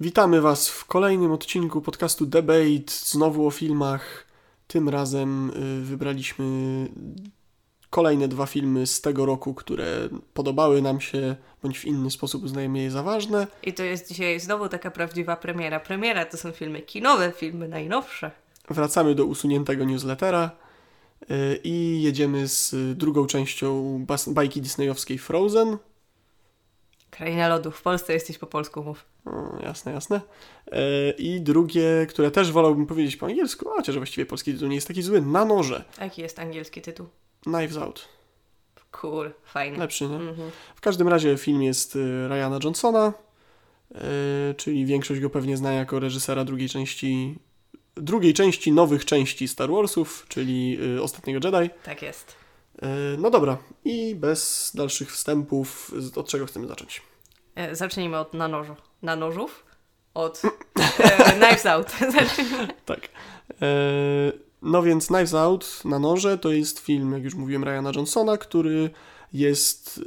Witamy 0.00 0.40
Was 0.40 0.68
w 0.68 0.84
kolejnym 0.84 1.32
odcinku 1.32 1.80
podcastu 1.80 2.26
Debate, 2.26 2.92
znowu 3.04 3.46
o 3.46 3.50
filmach. 3.50 4.26
Tym 4.66 4.88
razem 4.88 5.50
y, 5.50 5.84
wybraliśmy 5.84 6.44
kolejne 7.90 8.28
dwa 8.28 8.46
filmy 8.46 8.86
z 8.86 9.00
tego 9.00 9.26
roku, 9.26 9.54
które 9.54 10.08
podobały 10.34 10.82
nam 10.82 11.00
się, 11.00 11.36
bądź 11.62 11.78
w 11.78 11.84
inny 11.84 12.10
sposób 12.10 12.44
uznajemy 12.44 12.78
je 12.78 12.90
za 12.90 13.02
ważne. 13.02 13.46
I 13.62 13.72
to 13.72 13.82
jest 13.82 14.08
dzisiaj 14.08 14.40
znowu 14.40 14.68
taka 14.68 14.90
prawdziwa 14.90 15.36
premiera. 15.36 15.80
Premiera 15.80 16.24
to 16.24 16.36
są 16.36 16.52
filmy 16.52 16.82
kinowe, 16.82 17.32
filmy 17.36 17.68
najnowsze. 17.68 18.30
Wracamy 18.70 19.14
do 19.14 19.24
usuniętego 19.24 19.84
newslettera 19.84 20.50
y, 21.22 21.60
i 21.64 22.02
jedziemy 22.02 22.48
z 22.48 22.74
drugą 22.98 23.26
częścią 23.26 24.04
bajki 24.26 24.62
disneyowskiej 24.62 25.18
Frozen. 25.18 25.78
Kraina 27.10 27.48
lodów. 27.48 27.76
W 27.76 27.82
Polsce 27.82 28.12
jesteś 28.12 28.38
po 28.38 28.46
polsku, 28.46 28.82
mów. 28.82 29.04
O, 29.26 29.62
jasne, 29.62 29.92
jasne. 29.92 30.20
E, 30.72 31.10
I 31.10 31.40
drugie, 31.40 32.06
które 32.08 32.30
też 32.30 32.52
wolałbym 32.52 32.86
powiedzieć 32.86 33.16
po 33.16 33.26
angielsku, 33.26 33.68
chociaż 33.68 33.96
właściwie 33.96 34.26
polski 34.26 34.52
tytuł 34.52 34.68
nie 34.68 34.74
jest 34.74 34.88
taki 34.88 35.02
zły, 35.02 35.22
Na 35.22 35.44
noże. 35.44 35.84
A 35.98 36.04
Jaki 36.04 36.22
jest 36.22 36.38
angielski 36.38 36.82
tytuł? 36.82 37.06
Knives 37.42 37.76
Out. 37.76 38.08
Cool, 38.90 39.30
fajny. 39.44 39.78
Lepszy, 39.78 40.08
nie? 40.08 40.16
Mhm. 40.16 40.50
W 40.76 40.80
każdym 40.80 41.08
razie 41.08 41.38
film 41.38 41.62
jest 41.62 41.96
y, 41.96 42.28
Ryana 42.28 42.58
Johnsona, 42.64 43.12
y, 43.90 44.54
czyli 44.54 44.86
większość 44.86 45.20
go 45.20 45.30
pewnie 45.30 45.56
zna 45.56 45.72
jako 45.72 46.00
reżysera 46.00 46.44
drugiej 46.44 46.68
części 46.68 47.38
drugiej 47.96 48.34
części 48.34 48.72
nowych 48.72 49.04
części 49.04 49.48
Star 49.48 49.70
Warsów, 49.70 50.26
czyli 50.28 50.78
y, 50.96 51.02
Ostatniego 51.02 51.48
Jedi. 51.48 51.70
Tak 51.84 52.02
jest. 52.02 52.34
Y, 52.82 53.18
No 53.18 53.30
dobra, 53.30 53.58
i 53.84 54.14
bez 54.14 54.72
dalszych 54.74 55.12
wstępów, 55.12 55.92
od 56.16 56.28
czego 56.28 56.46
chcemy 56.46 56.66
zacząć? 56.66 57.02
E, 57.54 57.76
zacznijmy 57.76 58.18
od 58.18 58.34
na 58.34 58.48
nożu. 58.48 58.76
Na 59.02 59.16
nożów? 59.16 59.64
Od 60.14 60.42
e, 60.98 61.32
Knives 61.32 61.66
Out. 61.66 61.92
Tak. 62.86 63.00
E, 63.62 63.66
No 64.62 64.82
więc 64.82 65.06
Knives 65.06 65.34
Out 65.34 65.80
na 65.84 65.98
noże 65.98 66.38
to 66.38 66.50
jest 66.52 66.78
film, 66.78 67.12
jak 67.12 67.22
już 67.24 67.34
mówiłem, 67.34 67.64
Ryana 67.64 67.92
Johnsona, 67.94 68.36
który 68.38 68.90
jest 69.32 69.98
y, 69.98 70.02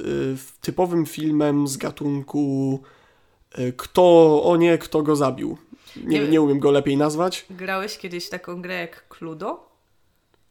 typowym 0.60 1.06
filmem 1.06 1.68
z 1.68 1.76
gatunku 1.76 2.82
y, 3.58 3.72
kto, 3.76 4.42
o 4.44 4.56
nie, 4.56 4.78
kto 4.78 5.02
go 5.02 5.16
zabił. 5.16 5.58
Nie, 5.96 6.20
Nie- 6.20 6.28
nie 6.28 6.40
umiem 6.42 6.58
go 6.58 6.70
lepiej 6.70 6.96
nazwać. 6.96 7.46
Grałeś 7.50 7.98
kiedyś 7.98 8.28
taką 8.28 8.62
grę 8.62 8.74
jak 8.74 9.08
Cludo? 9.08 9.71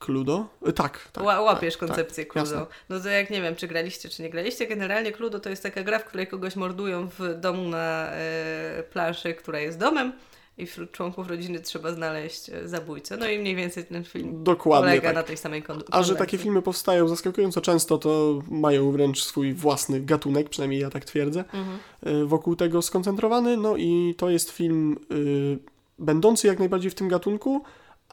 Cludo? 0.06 0.48
Y, 0.68 0.74
Tak, 0.74 1.08
tak. 1.14 1.24
Ła- 1.24 1.44
łapiesz 1.44 1.78
tak, 1.78 1.88
koncepcję 1.90 2.26
tak, 2.26 2.34
Cludo. 2.34 2.50
jasne. 2.56 2.66
no 2.90 3.00
to 3.00 3.10
jak 3.10 3.30
nie 3.30 3.42
wiem, 3.42 3.56
czy 3.56 3.68
graliście, 3.68 4.10
czy 4.10 4.24
nie 4.24 4.30
graliście. 4.30 4.68
Generalnie 4.68 5.12
Cludo 5.12 5.40
to 5.40 5.50
jest 5.50 5.64
taka 5.64 5.84
gra, 5.84 6.00
w 6.00 6.06
której 6.06 6.28
kogoś 6.28 6.56
mordują 6.56 7.08
w 7.20 7.40
domu 7.40 7.68
na 7.68 8.08
e, 8.12 8.84
planszy, 8.92 9.34
która 9.34 9.60
jest 9.60 9.78
domem 9.78 10.14
i 10.58 10.66
wśród 10.66 10.92
członków 10.92 11.28
rodziny 11.28 11.60
trzeba 11.60 11.92
znaleźć 11.94 12.50
e, 12.50 12.68
zabójcę. 12.68 13.18
No 13.18 13.28
i 13.30 13.40
mniej 13.40 13.56
więcej 13.56 13.86
ten 13.86 14.04
film 14.04 14.44
Dokładnie 14.44 14.88
polega 14.90 15.08
tak. 15.08 15.16
na 15.16 15.24
tej 15.24 15.38
samej 15.38 15.64
kon- 15.64 15.78
A 15.78 15.80
że 15.80 15.86
konwencji. 15.92 16.16
takie 16.18 16.38
filmy 16.38 16.62
powstają 16.62 17.08
zaskakująco 17.08 17.62
często, 17.62 17.98
to 17.98 18.42
mają 18.50 18.92
wręcz 18.92 19.24
swój 19.24 19.54
własny 19.54 20.02
gatunek, 20.02 20.50
przynajmniej 20.50 20.80
ja 20.82 20.90
tak 20.90 21.06
twierdzę, 21.06 21.40
Mhm. 21.54 21.78
y, 22.24 22.26
wokół 22.26 22.56
tego 22.56 22.82
skoncentrowany. 22.82 23.58
No 23.58 23.78
i 23.78 24.16
to 24.18 24.30
jest 24.30 24.52
film 24.52 24.98
y, 25.12 25.60
będący 26.00 26.48
jak 26.48 26.60
najbardziej 26.60 26.92
w 26.92 26.96
tym 26.96 27.08
gatunku, 27.10 27.64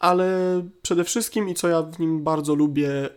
ale 0.00 0.28
przede 0.82 1.04
wszystkim 1.04 1.48
i 1.48 1.54
co 1.54 1.68
ja 1.68 1.82
w 1.82 1.98
nim 1.98 2.24
bardzo 2.24 2.54
lubię, 2.54 3.08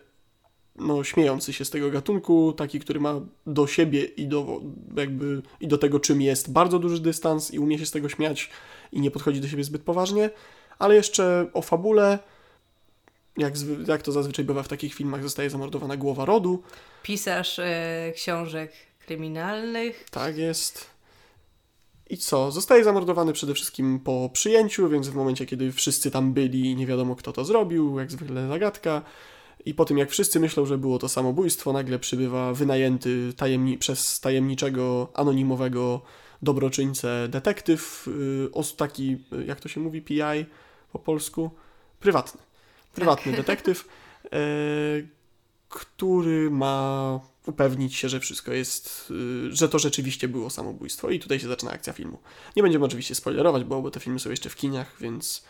no 0.76 1.04
śmiejący 1.04 1.52
się 1.52 1.64
z 1.64 1.70
tego 1.70 1.90
gatunku, 1.90 2.52
taki, 2.52 2.80
który 2.80 3.00
ma 3.00 3.20
do 3.46 3.66
siebie 3.66 4.04
i 4.04 4.26
do, 4.26 4.60
jakby, 4.96 5.42
i 5.60 5.68
do 5.68 5.78
tego, 5.78 6.00
czym 6.00 6.22
jest, 6.22 6.52
bardzo 6.52 6.78
duży 6.78 7.00
dystans 7.00 7.50
i 7.50 7.58
umie 7.58 7.78
się 7.78 7.86
z 7.86 7.90
tego 7.90 8.08
śmiać 8.08 8.50
i 8.92 9.00
nie 9.00 9.10
podchodzi 9.10 9.40
do 9.40 9.48
siebie 9.48 9.64
zbyt 9.64 9.82
poważnie, 9.82 10.30
ale 10.78 10.94
jeszcze 10.94 11.46
o 11.52 11.62
fabule, 11.62 12.18
jak, 13.36 13.54
jak 13.86 14.02
to 14.02 14.12
zazwyczaj 14.12 14.44
bywa 14.44 14.62
w 14.62 14.68
takich 14.68 14.94
filmach, 14.94 15.22
zostaje 15.22 15.50
zamordowana 15.50 15.96
głowa 15.96 16.24
rodu, 16.24 16.62
Pisarz 17.02 17.58
e, 17.58 18.12
książek 18.14 18.72
kryminalnych. 19.06 20.06
Tak 20.10 20.36
jest. 20.36 20.91
I 22.12 22.16
co? 22.16 22.50
Zostaje 22.50 22.84
zamordowany 22.84 23.32
przede 23.32 23.54
wszystkim 23.54 24.00
po 24.00 24.30
przyjęciu, 24.32 24.88
więc 24.88 25.08
w 25.08 25.14
momencie, 25.14 25.46
kiedy 25.46 25.72
wszyscy 25.72 26.10
tam 26.10 26.32
byli, 26.32 26.76
nie 26.76 26.86
wiadomo 26.86 27.16
kto 27.16 27.32
to 27.32 27.44
zrobił, 27.44 27.98
jak 27.98 28.10
zwykle 28.10 28.48
zagadka. 28.48 29.02
I 29.64 29.74
po 29.74 29.84
tym, 29.84 29.98
jak 29.98 30.10
wszyscy 30.10 30.40
myślą, 30.40 30.66
że 30.66 30.78
było 30.78 30.98
to 30.98 31.08
samobójstwo, 31.08 31.72
nagle 31.72 31.98
przybywa 31.98 32.52
wynajęty 32.52 33.32
tajemni- 33.36 33.78
przez 33.78 34.20
tajemniczego, 34.20 35.08
anonimowego 35.14 36.00
dobroczyńcę 36.42 37.28
detektyw, 37.28 38.08
yy, 38.54 38.76
taki, 38.76 39.18
y, 39.32 39.44
jak 39.44 39.60
to 39.60 39.68
się 39.68 39.80
mówi, 39.80 40.02
PI 40.02 40.46
po 40.92 40.98
polsku? 40.98 41.50
Prywatny. 42.00 42.40
Prywatny 42.94 43.32
detektyw, 43.32 43.84
e, 44.24 44.38
który 45.68 46.50
ma 46.50 47.20
upewnić 47.46 47.96
się, 47.96 48.08
że 48.08 48.20
wszystko 48.20 48.52
jest, 48.52 49.10
y, 49.50 49.56
że 49.56 49.68
to 49.68 49.78
rzeczywiście 49.78 50.28
było 50.28 50.50
samobójstwo. 50.50 51.10
I 51.10 51.20
tutaj 51.20 51.40
się 51.40 51.48
zaczyna 51.48 51.70
akcja 51.72 51.92
filmu. 51.92 52.18
Nie 52.56 52.62
będziemy 52.62 52.84
oczywiście 52.84 53.14
spoilerować, 53.14 53.64
bo, 53.64 53.82
bo 53.82 53.90
te 53.90 54.00
filmy 54.00 54.20
są 54.20 54.30
jeszcze 54.30 54.48
w 54.48 54.56
kiniach, 54.56 54.96
więc 55.00 55.42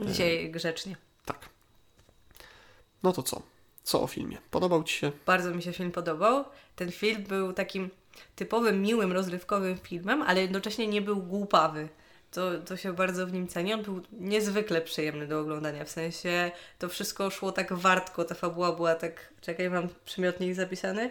Dzisiaj 0.00 0.50
grzecznie. 0.50 0.96
tak. 1.24 1.48
No 3.02 3.12
to 3.12 3.22
co? 3.22 3.42
Co 3.84 4.02
o 4.02 4.06
filmie? 4.06 4.38
Podobał 4.50 4.84
Ci 4.84 4.94
się? 4.98 5.12
Bardzo 5.26 5.54
mi 5.54 5.62
się 5.62 5.72
film 5.72 5.92
podobał. 5.92 6.44
Ten 6.76 6.92
film 6.92 7.22
był 7.22 7.52
takim 7.52 7.90
typowym, 8.36 8.82
miłym, 8.82 9.12
rozrywkowym 9.12 9.78
filmem, 9.78 10.22
ale 10.22 10.42
jednocześnie 10.42 10.86
nie 10.86 11.02
był 11.02 11.16
głupawy. 11.22 11.88
To, 12.30 12.58
to 12.58 12.76
się 12.76 12.92
bardzo 12.92 13.26
w 13.26 13.32
nim 13.32 13.48
ceni. 13.48 13.74
On 13.74 13.82
był 13.82 14.02
niezwykle 14.12 14.80
przyjemny 14.82 15.26
do 15.26 15.40
oglądania. 15.40 15.84
W 15.84 15.90
sensie 15.90 16.50
to 16.78 16.88
wszystko 16.88 17.30
szło 17.30 17.52
tak 17.52 17.72
wartko, 17.72 18.24
ta 18.24 18.34
fabuła 18.34 18.72
była 18.72 18.94
tak. 18.94 19.32
Czekaj, 19.40 19.70
mam 19.70 19.88
przymiotnik 20.04 20.54
zapisany? 20.54 21.10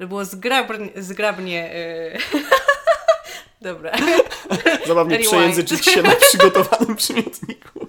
Że 0.00 0.06
było 0.06 0.24
zgrabnie. 0.24 0.90
zgrabnie 0.96 1.70
yy... 2.32 2.40
Dobra. 3.60 3.92
Zabawnie 4.86 5.18
przejęzyczyć 5.18 5.84
się 5.84 6.02
na 6.02 6.14
przygotowanym 6.14 6.96
przymiotniku. 7.02 7.86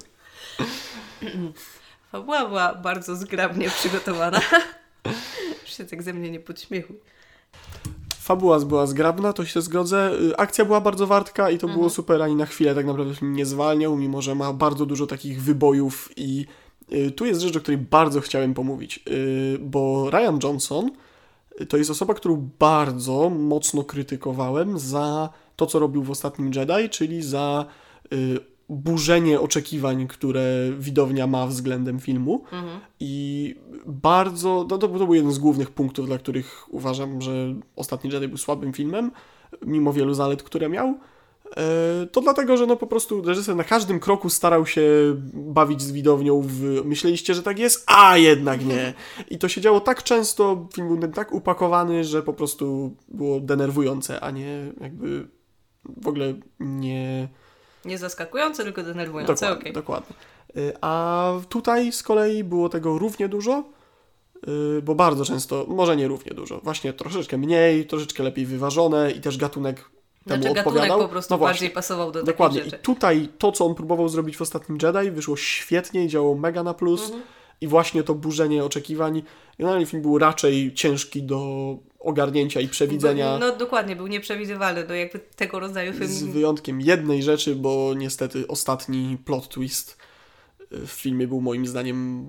Fabuła 2.11 2.45
była 2.45 2.75
bardzo 2.75 3.15
zgrabnie 3.15 3.69
przygotowana. 3.69 4.41
Już 5.61 5.77
się 5.77 5.85
tak 5.85 6.03
ze 6.03 6.13
mnie 6.13 6.31
nie 6.31 6.39
podśmiechuj. 6.39 6.95
Fabuła 8.19 8.59
była 8.59 8.87
zgrabna, 8.87 9.33
to 9.33 9.45
się 9.45 9.61
zgodzę. 9.61 10.11
Y, 10.21 10.37
Akcja 10.37 10.65
była 10.65 10.81
bardzo 10.81 11.07
wartka 11.07 11.49
i 11.49 11.57
to 11.57 11.67
było 11.67 11.89
super, 11.89 12.21
ani 12.21 12.35
na 12.35 12.45
chwilę 12.45 12.75
tak 12.75 12.85
naprawdę 12.85 13.15
film 13.15 13.33
nie 13.33 13.45
zwalniał, 13.45 13.97
mimo 13.97 14.21
że 14.21 14.35
ma 14.35 14.53
bardzo 14.53 14.85
dużo 14.85 15.07
takich 15.07 15.41
wybojów 15.41 16.09
i 16.15 16.45
y, 16.93 17.11
tu 17.11 17.25
jest 17.25 17.41
rzecz, 17.41 17.57
o 17.57 17.59
której 17.59 17.77
bardzo 17.77 18.21
chciałem 18.21 18.53
pomówić, 18.53 18.99
y, 19.07 19.57
bo 19.59 20.09
Ryan 20.09 20.39
Johnson 20.43 20.91
to 21.65 21.77
jest 21.77 21.91
osoba, 21.91 22.13
którą 22.13 22.49
bardzo 22.59 23.29
mocno 23.29 23.83
krytykowałem 23.83 24.79
za 24.79 25.29
to, 25.55 25.65
co 25.65 25.79
robił 25.79 26.03
w 26.03 26.11
Ostatnim 26.11 26.51
Jedi, 26.55 26.89
czyli 26.89 27.21
za 27.21 27.65
y, 28.13 28.39
burzenie 28.69 29.39
oczekiwań, 29.39 30.07
które 30.07 30.43
widownia 30.79 31.27
ma 31.27 31.47
względem 31.47 31.99
filmu. 31.99 32.43
Mhm. 32.43 32.79
I 32.99 33.55
bardzo, 33.85 34.65
no 34.69 34.77
to, 34.77 34.87
to 34.87 35.05
był 35.05 35.13
jeden 35.13 35.31
z 35.31 35.39
głównych 35.39 35.71
punktów, 35.71 36.05
dla 36.05 36.17
których 36.17 36.73
uważam, 36.73 37.21
że 37.21 37.55
Ostatni 37.75 38.11
Jedi 38.11 38.27
był 38.27 38.37
słabym 38.37 38.73
filmem, 38.73 39.11
mimo 39.61 39.93
wielu 39.93 40.13
zalet, 40.13 40.43
które 40.43 40.69
miał. 40.69 40.97
E, 41.57 42.07
To 42.11 42.21
dlatego, 42.21 42.57
że 42.57 42.65
no 42.65 42.75
po 42.75 42.87
prostu 42.87 43.21
reżyser 43.21 43.55
na 43.55 43.63
każdym 43.63 43.99
kroku 43.99 44.29
starał 44.29 44.65
się 44.65 44.81
bawić 45.33 45.81
z 45.81 45.91
widownią 45.91 46.41
w 46.41 46.61
myśleliście, 46.85 47.33
że 47.33 47.43
tak 47.43 47.59
jest, 47.59 47.83
a 47.87 48.17
jednak 48.17 48.65
nie. 48.65 48.93
I 49.29 49.37
to 49.37 49.47
się 49.47 49.61
działo 49.61 49.79
tak 49.79 50.03
często, 50.03 50.67
film 50.75 50.99
był 50.99 51.11
tak 51.11 51.33
upakowany, 51.33 52.03
że 52.03 52.23
po 52.23 52.33
prostu 52.33 52.95
było 53.07 53.39
denerwujące, 53.39 54.19
a 54.19 54.31
nie 54.31 54.71
jakby 54.81 55.27
w 56.01 56.07
ogóle 56.07 56.33
nie... 56.59 57.27
Nie 57.85 57.97
zaskakujące, 57.97 58.63
tylko 58.63 58.83
denerwujące. 58.83 59.33
Dokładnie, 59.33 59.59
okej. 59.61 59.73
dokładnie. 59.73 60.15
Y, 60.57 60.73
A 60.81 61.33
tutaj 61.49 61.91
z 61.91 62.03
kolei 62.03 62.43
było 62.43 62.69
tego 62.69 62.97
równie 62.97 63.29
dużo, 63.29 63.63
y, 64.77 64.81
bo 64.81 64.95
bardzo 64.95 65.25
często, 65.25 65.65
może 65.67 65.97
nie 65.97 66.07
równie 66.07 66.33
dużo, 66.33 66.59
właśnie 66.63 66.93
troszeczkę 66.93 67.37
mniej, 67.37 67.87
troszeczkę 67.87 68.23
lepiej 68.23 68.45
wyważone 68.45 69.11
i 69.11 69.21
też 69.21 69.37
gatunek 69.37 69.89
temu 70.27 70.41
Znaczy 70.41 70.55
gatunek 70.55 70.67
odpowiadał. 70.67 70.99
po 70.99 71.07
prostu 71.07 71.33
no 71.33 71.37
właśnie, 71.37 71.53
bardziej 71.53 71.69
pasował 71.69 72.11
do 72.11 72.23
dokładnie. 72.23 72.61
I 72.61 72.71
tutaj 72.71 73.29
to, 73.37 73.51
co 73.51 73.65
on 73.65 73.75
próbował 73.75 74.09
zrobić 74.09 74.37
w 74.37 74.41
Ostatnim 74.41 74.77
Jedi, 74.81 75.11
wyszło 75.11 75.37
świetnie 75.37 76.07
działało 76.07 76.35
mega 76.35 76.63
na 76.63 76.73
plus. 76.73 77.03
Mhm. 77.03 77.21
I 77.61 77.67
właśnie 77.67 78.03
to 78.03 78.15
burzenie 78.15 78.63
oczekiwań. 78.63 79.23
Generalnie 79.59 79.85
film 79.85 80.01
był 80.01 80.17
raczej 80.17 80.73
ciężki 80.73 81.23
do 81.23 81.77
ogarnięcia 81.99 82.61
i 82.61 82.67
przewidzenia. 82.67 83.37
No 83.37 83.55
dokładnie, 83.55 83.95
był 83.95 84.07
nieprzewidywalny, 84.07 84.85
no 84.87 84.95
jakby 84.95 85.19
tego 85.19 85.59
rodzaju 85.59 85.93
film. 85.93 86.07
Z 86.07 86.23
wyjątkiem 86.23 86.81
jednej 86.81 87.23
rzeczy, 87.23 87.55
bo 87.55 87.93
niestety 87.93 88.47
ostatni 88.47 89.17
plot 89.25 89.47
twist 89.47 89.97
y, 90.71 90.87
w 90.87 90.91
filmie 90.91 91.27
był 91.27 91.41
moim 91.41 91.67
zdaniem 91.67 92.25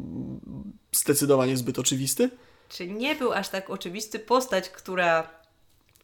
zdecydowanie 0.93 1.57
zbyt 1.57 1.79
oczywisty. 1.79 2.31
Czy 2.69 2.87
nie 2.87 3.15
był 3.15 3.33
aż 3.33 3.49
tak 3.49 3.71
oczywisty 3.71 4.19
postać, 4.19 4.69
która 4.71 5.38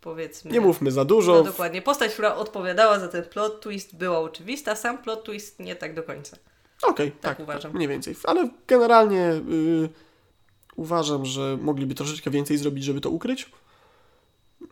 powiedzmy. 0.04 0.50
Nie 0.50 0.60
mówmy 0.60 0.90
za 0.90 1.04
dużo. 1.04 1.32
No 1.34 1.42
dokładnie. 1.42 1.82
Postać, 1.82 2.12
która 2.12 2.34
odpowiadała 2.34 2.98
za 3.00 3.08
ten 3.08 3.24
plot 3.24 3.60
twist 3.60 3.96
była 3.96 4.18
oczywista, 4.18 4.76
sam 4.76 4.98
plot 4.98 5.24
twist 5.24 5.60
nie 5.60 5.76
tak 5.76 5.94
do 5.94 6.02
końca. 6.02 6.36
Okej, 6.82 7.10
Tak 7.12 7.20
tak, 7.20 7.40
uważam. 7.40 7.62
tak, 7.62 7.74
mniej 7.74 7.88
więcej. 7.88 8.14
Ale 8.24 8.48
generalnie 8.66 9.28
y, 9.30 9.88
uważam, 10.76 11.24
że 11.26 11.58
mogliby 11.60 11.94
troszeczkę 11.94 12.30
więcej 12.30 12.56
zrobić, 12.58 12.84
żeby 12.84 13.00
to 13.00 13.10
ukryć. 13.10 13.50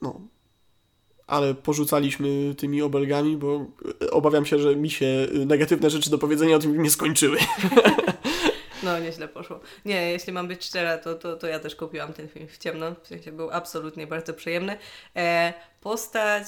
No. 0.02 0.20
Ale 1.26 1.54
porzucaliśmy 1.54 2.54
tymi 2.58 2.82
obelgami, 2.82 3.36
bo 3.36 3.66
y, 4.02 4.10
obawiam 4.10 4.46
się, 4.46 4.58
że 4.58 4.76
mi 4.76 4.90
się 4.90 5.06
y, 5.34 5.46
negatywne 5.46 5.90
rzeczy 5.90 6.10
do 6.10 6.18
powiedzenia 6.18 6.56
o 6.56 6.58
tym 6.58 6.82
nie 6.82 6.90
skończyły. 6.90 7.38
No, 8.82 8.98
nieźle 8.98 9.28
poszło. 9.28 9.60
Nie, 9.84 10.10
jeśli 10.10 10.32
mam 10.32 10.48
być 10.48 10.64
szczera, 10.64 10.98
to, 10.98 11.14
to, 11.14 11.36
to 11.36 11.46
ja 11.46 11.58
też 11.58 11.76
kupiłam 11.76 12.12
ten 12.12 12.28
film 12.28 12.48
w 12.48 12.58
ciemno. 12.58 12.94
W 13.02 13.08
sensie 13.08 13.32
był 13.32 13.50
absolutnie 13.50 14.06
bardzo 14.06 14.34
przyjemny. 14.34 14.78
E, 15.16 15.54
postać 15.80 16.46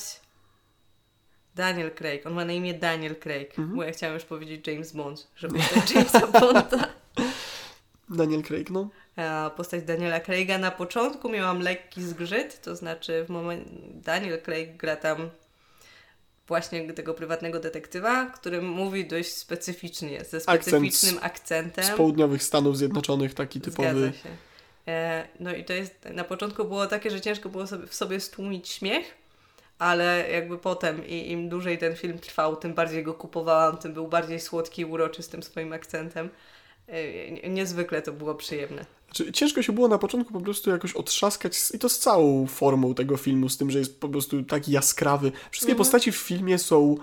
Daniel 1.54 1.90
Craig. 1.94 2.26
On 2.26 2.32
ma 2.32 2.44
na 2.44 2.52
imię 2.52 2.74
Daniel 2.74 3.16
Craig. 3.16 3.58
Mhm. 3.58 3.76
Bo 3.76 3.82
ja 3.82 3.92
chciałam 3.92 4.14
już 4.14 4.24
powiedzieć 4.24 4.66
James 4.66 4.92
Bond, 4.92 5.28
że 5.36 5.48
postać 5.48 5.90
Jamesa 5.94 6.26
Bonda. 6.26 6.88
Daniel 8.08 8.42
Craig, 8.42 8.70
no. 8.70 8.88
A 9.16 9.50
postać 9.56 9.82
Daniela 9.82 10.20
Craiga 10.20 10.58
na 10.58 10.70
początku 10.70 11.28
miałam 11.28 11.60
lekki 11.60 12.02
zgrzyt, 12.02 12.60
to 12.60 12.76
znaczy 12.76 13.24
w 13.24 13.28
momencie 13.28 13.70
Daniel 13.90 14.42
Craig 14.42 14.76
gra 14.76 14.96
tam 14.96 15.30
właśnie 16.48 16.92
tego 16.92 17.14
prywatnego 17.14 17.60
detektywa, 17.60 18.26
który 18.26 18.62
mówi 18.62 19.06
dość 19.06 19.32
specyficznie, 19.36 20.24
ze 20.24 20.40
specyficznym 20.40 21.18
akcentem. 21.22 21.84
Z 21.84 21.90
południowych 21.90 22.42
Stanów 22.42 22.78
Zjednoczonych, 22.78 23.34
taki 23.34 23.60
typowy. 23.60 24.12
E, 24.88 25.28
no 25.40 25.54
i 25.54 25.64
to 25.64 25.72
jest, 25.72 26.08
na 26.14 26.24
początku 26.24 26.64
było 26.64 26.86
takie, 26.86 27.10
że 27.10 27.20
ciężko 27.20 27.48
było 27.48 27.66
sobie, 27.66 27.86
w 27.86 27.94
sobie 27.94 28.20
stłumić 28.20 28.68
śmiech, 28.68 29.14
ale 29.78 30.30
jakby 30.30 30.58
potem 30.58 31.06
i 31.06 31.30
im 31.30 31.48
dłużej 31.48 31.78
ten 31.78 31.96
film 31.96 32.18
trwał, 32.18 32.56
tym 32.56 32.74
bardziej 32.74 33.02
go 33.02 33.14
kupowałam, 33.14 33.78
tym 33.78 33.92
był 33.92 34.08
bardziej 34.08 34.40
słodki 34.40 34.82
i 34.82 34.84
uroczy 34.84 35.22
z 35.22 35.28
tym 35.28 35.42
swoim 35.42 35.72
akcentem. 35.72 36.30
E, 36.88 37.48
niezwykle 37.50 38.02
to 38.02 38.12
było 38.12 38.34
przyjemne. 38.34 38.86
Ciężko 39.32 39.62
się 39.62 39.72
było 39.72 39.88
na 39.88 39.98
początku 39.98 40.32
po 40.32 40.40
prostu 40.40 40.70
jakoś 40.70 40.92
otrzaskać 40.92 41.58
i 41.74 41.78
to 41.78 41.88
z 41.88 41.98
całą 41.98 42.46
formą 42.46 42.94
tego 42.94 43.16
filmu, 43.16 43.48
z 43.48 43.56
tym, 43.56 43.70
że 43.70 43.78
jest 43.78 44.00
po 44.00 44.08
prostu 44.08 44.42
taki 44.42 44.72
jaskrawy. 44.72 45.32
Wszystkie 45.50 45.72
Mhm. 45.72 45.78
postaci 45.78 46.12
w 46.12 46.16
filmie 46.16 46.58
są 46.58 46.96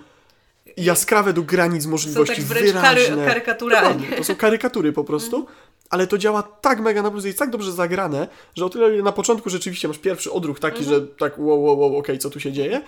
jaskrawe 0.76 1.32
do 1.32 1.42
granic 1.42 1.84
Są 1.84 1.90
możliwości, 1.90 2.36
tak 2.36 2.44
wręcz 2.44 2.72
kary, 2.72 3.00
wyraźne. 3.00 3.26
karykaturalnie. 3.26 3.88
Dokładnie, 3.94 4.16
to 4.16 4.24
są 4.24 4.34
karykatury 4.36 4.92
po 4.92 5.04
prostu, 5.04 5.46
ale 5.90 6.06
to 6.06 6.18
działa 6.18 6.42
tak 6.42 6.80
mega 6.80 7.02
na 7.02 7.10
plus, 7.10 7.24
jest 7.24 7.38
tak 7.38 7.50
dobrze 7.50 7.72
zagrane, 7.72 8.28
że 8.54 8.64
o 8.64 8.68
tyle 8.70 9.02
na 9.02 9.12
początku 9.12 9.50
rzeczywiście 9.50 9.88
masz 9.88 9.98
pierwszy 9.98 10.32
odruch 10.32 10.60
taki, 10.60 10.84
że 10.84 11.00
tak 11.00 11.38
wow, 11.38 11.62
wow, 11.64 11.78
wow, 11.80 11.96
okej, 11.96 12.18
co 12.18 12.30
tu 12.30 12.40
się 12.40 12.52
dzieje, 12.52 12.80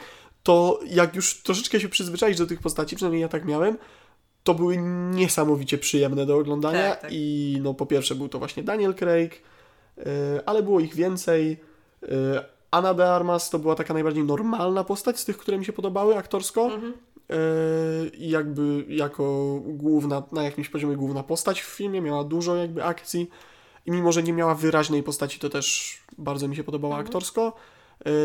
to 0.43 0.81
jak 0.87 1.17
już 1.17 1.35
troszeczkę 1.43 1.81
się 1.81 1.89
przyzwyczaisz 1.89 2.39
do 2.39 2.47
tych 2.47 2.61
postaci, 2.61 2.97
przynajmniej 2.97 3.23
ja 3.23 3.29
tak 3.29 3.45
miałem, 3.45 3.79
to 4.45 4.55
były 4.55 4.77
niesamowicie 5.11 5.79
przyjemne 5.79 6.27
do 6.27 6.37
oglądania 6.37 6.91
Tak, 6.91 7.01
tak. 7.01 7.11
i 7.13 7.59
no 7.63 7.75
po 7.75 7.87
pierwsze 7.87 8.15
był 8.15 8.29
to 8.29 8.39
właśnie 8.39 8.63
Daniel 8.63 8.95
Craig, 8.95 9.43
yy, 9.97 10.05
ale 10.47 10.63
było 10.63 10.81
ich 10.81 10.95
więcej. 10.95 11.61
Yy, 12.03 12.09
Anna 12.71 12.95
de 12.95 13.11
Armas 13.11 13.51
to 13.51 13.59
była 13.59 13.75
taka 13.75 13.95
najbardziej 13.95 14.25
normalna 14.25 14.85
postać 14.85 15.19
z 15.21 15.25
tych, 15.25 15.39
które 15.39 15.59
mi 15.59 15.65
się 15.65 15.73
podobały 15.73 16.17
aktorsko. 16.17 16.65
Mhm. 16.65 16.93
Yy, 17.29 18.09
i 18.09 18.31
jakby 18.31 18.85
jako 18.89 19.59
główna, 19.65 20.23
na 20.33 20.43
jakimś 20.43 20.69
poziomie 20.69 20.97
główna 20.97 21.23
postać 21.23 21.61
w 21.63 21.67
filmie, 21.67 22.01
miała 22.01 22.25
dużo 22.25 22.57
jakby 22.57 22.85
akcji 22.85 23.31
i 23.87 23.91
mimo, 23.91 24.13
że 24.13 24.23
nie 24.23 24.33
miała 24.33 24.55
wyraźnej 24.55 25.03
postaci, 25.03 25.39
to 25.39 25.49
też 25.51 25.99
bardzo 26.19 26.49
mi 26.49 26.57
się 26.57 26.65
podobała 26.65 26.95
Mhm. 26.95 27.07
aktorsko. 27.07 27.53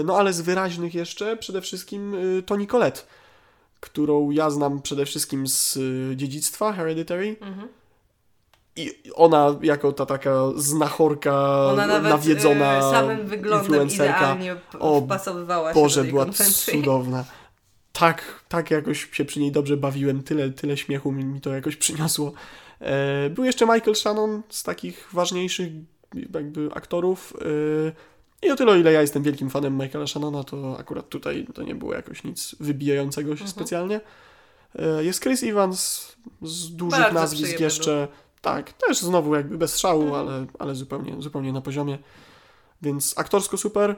No 0.05 0.17
ale 0.17 0.33
z 0.33 0.41
wyraźnych 0.41 0.95
jeszcze 0.95 1.37
przede 1.37 1.61
wszystkim 1.61 2.15
Toni 2.45 2.67
Collette, 2.67 3.01
którą 3.79 4.31
ja 4.31 4.49
znam 4.49 4.81
przede 4.81 5.05
wszystkim 5.05 5.47
z 5.47 5.75
yy, 5.75 6.15
dziedzictwa 6.15 6.73
Hereditary 6.73 7.35
Mhm. 7.41 7.67
i 8.75 8.93
ona 9.15 9.55
jako 9.61 9.91
ta 9.91 10.05
taka 10.05 10.35
znachorka, 10.55 11.65
Ona 11.65 11.87
nawet 11.87 12.11
nawiedzona 12.11 12.77
e, 12.77 12.81
samym 12.81 13.27
wyglądem 13.27 13.65
influencerka. 13.65 14.17
idealnie 14.17 14.55
O, 14.79 15.01
wpasowywała 15.01 15.73
się 15.73 15.79
Boże, 15.79 16.03
była 16.03 16.25
cudowna. 16.71 17.25
Tak, 17.93 18.43
tak 18.49 18.71
jakoś 18.71 19.09
się 19.11 19.25
przy 19.25 19.39
niej 19.39 19.51
dobrze 19.51 19.77
bawiłem, 19.77 20.23
tyle, 20.23 20.49
tyle 20.49 20.77
śmiechu 20.77 21.11
mi, 21.11 21.25
mi 21.25 21.41
to 21.41 21.49
jakoś 21.53 21.75
przyniosło. 21.75 22.31
E, 22.81 23.29
był 23.29 23.43
jeszcze 23.43 23.65
Michael 23.65 23.95
Shannon 23.95 24.41
z 24.49 24.63
takich 24.63 25.09
ważniejszych 25.13 25.69
jakby 26.33 26.69
aktorów. 26.73 27.33
I 28.41 28.51
o 28.51 28.55
tyle, 28.55 28.79
ile 28.79 28.91
ja 28.93 29.01
jestem 29.01 29.23
wielkim 29.23 29.49
fanem 29.49 29.77
Michaela 29.77 30.07
Shannona, 30.07 30.43
to 30.43 30.77
akurat 30.79 31.09
tutaj 31.09 31.47
to 31.53 31.63
nie 31.63 31.75
było 31.75 31.93
jakoś 31.93 32.23
nic 32.23 32.55
wybijającego 32.59 33.27
się 33.29 33.31
Mhm. 33.43 33.49
specjalnie. 33.49 34.01
E, 34.75 35.03
jest 35.03 35.21
Chris 35.23 35.43
Evans 35.43 36.07
z 36.41 36.75
dużych 36.75 36.99
Bardzo 36.99 37.19
nazwisk 37.19 37.59
jeszcze. 37.59 38.07
Tak, 38.41 38.73
też 38.73 38.99
znowu 38.99 39.35
jakby 39.35 39.57
bez 39.57 39.77
szału, 39.77 40.03
Mhm. 40.03 40.27
ale, 40.27 40.45
ale 40.59 40.75
zupełnie, 40.75 41.15
zupełnie 41.19 41.53
na 41.53 41.61
poziomie. 41.61 41.97
Więc 42.81 43.13
aktorsko 43.17 43.57
super. 43.57 43.95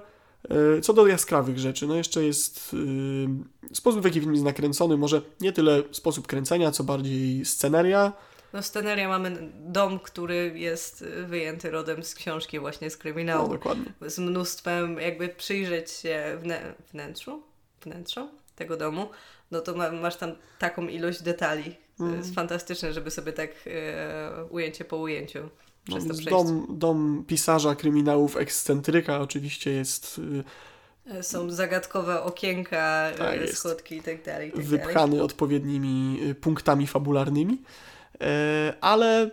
E, 0.78 0.82
Co 0.82 0.94
do 0.94 1.08
jaskrawych 1.08 1.60
rzeczy, 1.60 1.88
no 1.88 1.96
jeszcze 1.96 2.24
jest 2.24 2.74
yy, 2.74 3.76
sposób, 3.76 4.02
w 4.02 4.06
jaki 4.06 4.20
film 4.20 4.34
jest 4.34 4.46
nakręcony, 4.46 4.98
może 4.98 5.22
nie 5.42 5.52
tyle 5.52 5.84
sposób 5.92 6.28
kręcenia, 6.28 6.72
co 6.72 6.84
bardziej 6.84 7.46
sceneria. 7.46 8.14
No 8.54 8.64
sceneria 8.64 9.08
mamy 9.08 9.52
dom, 9.56 10.00
który 10.00 10.52
jest 10.56 11.02
y, 11.02 11.24
wyjęty 11.26 11.72
rodem 11.72 12.04
z 12.04 12.16
książki 12.16 12.60
właśnie 12.60 12.90
z 12.90 12.94
No, 12.96 13.00
kryminału. 13.02 13.50
dokładnie. 13.50 13.86
z 14.08 14.20
mnóstwem, 14.20 15.00
jakby 15.00 15.30
przyjrzeć 15.30 15.92
się 15.92 16.38
wnę- 16.44 16.74
wnętrzu, 16.92 17.44
wnętrzu 17.82 18.30
tego 18.56 18.78
domu, 18.78 19.10
no 19.52 19.62
to 19.62 19.76
ma, 19.76 19.92
masz 19.92 20.16
tam 20.16 20.32
taką 20.60 20.88
ilość 20.88 21.22
detali. 21.22 21.76
To 21.98 22.04
Mhm. 22.04 22.20
jest 22.22 22.36
fantastyczne, 22.36 22.94
żeby 22.94 23.12
sobie 23.12 23.34
tak 23.34 23.50
e, 23.68 24.46
ujęcie 24.50 24.86
po 24.86 24.98
ujęciu 24.98 25.40
No, 25.88 25.96
przez 25.96 26.08
to 26.08 26.14
przejść. 26.14 26.30
dom, 26.30 26.66
dom 26.70 27.24
pisarza 27.28 27.76
kryminałów 27.76 28.38
ekscentryka 28.38 29.20
oczywiście 29.20 29.72
jest 29.72 30.18
yy, 30.18 30.44
E, 31.08 31.24
Są 31.24 31.50
zagadkowe 31.52 32.24
okienka, 32.24 33.12
Tak 33.18 33.40
e, 33.42 33.48
schodki 33.48 33.96
i 33.98 34.02
tak 34.02 34.24
dalej. 34.24 34.50
i 34.50 34.52
tak 34.52 34.62
wypchany 34.62 35.24
odpowiednimi 35.24 36.20
y, 36.30 36.36
punktami 36.36 36.88
fabularnymi, 36.88 37.62
ale 38.82 39.30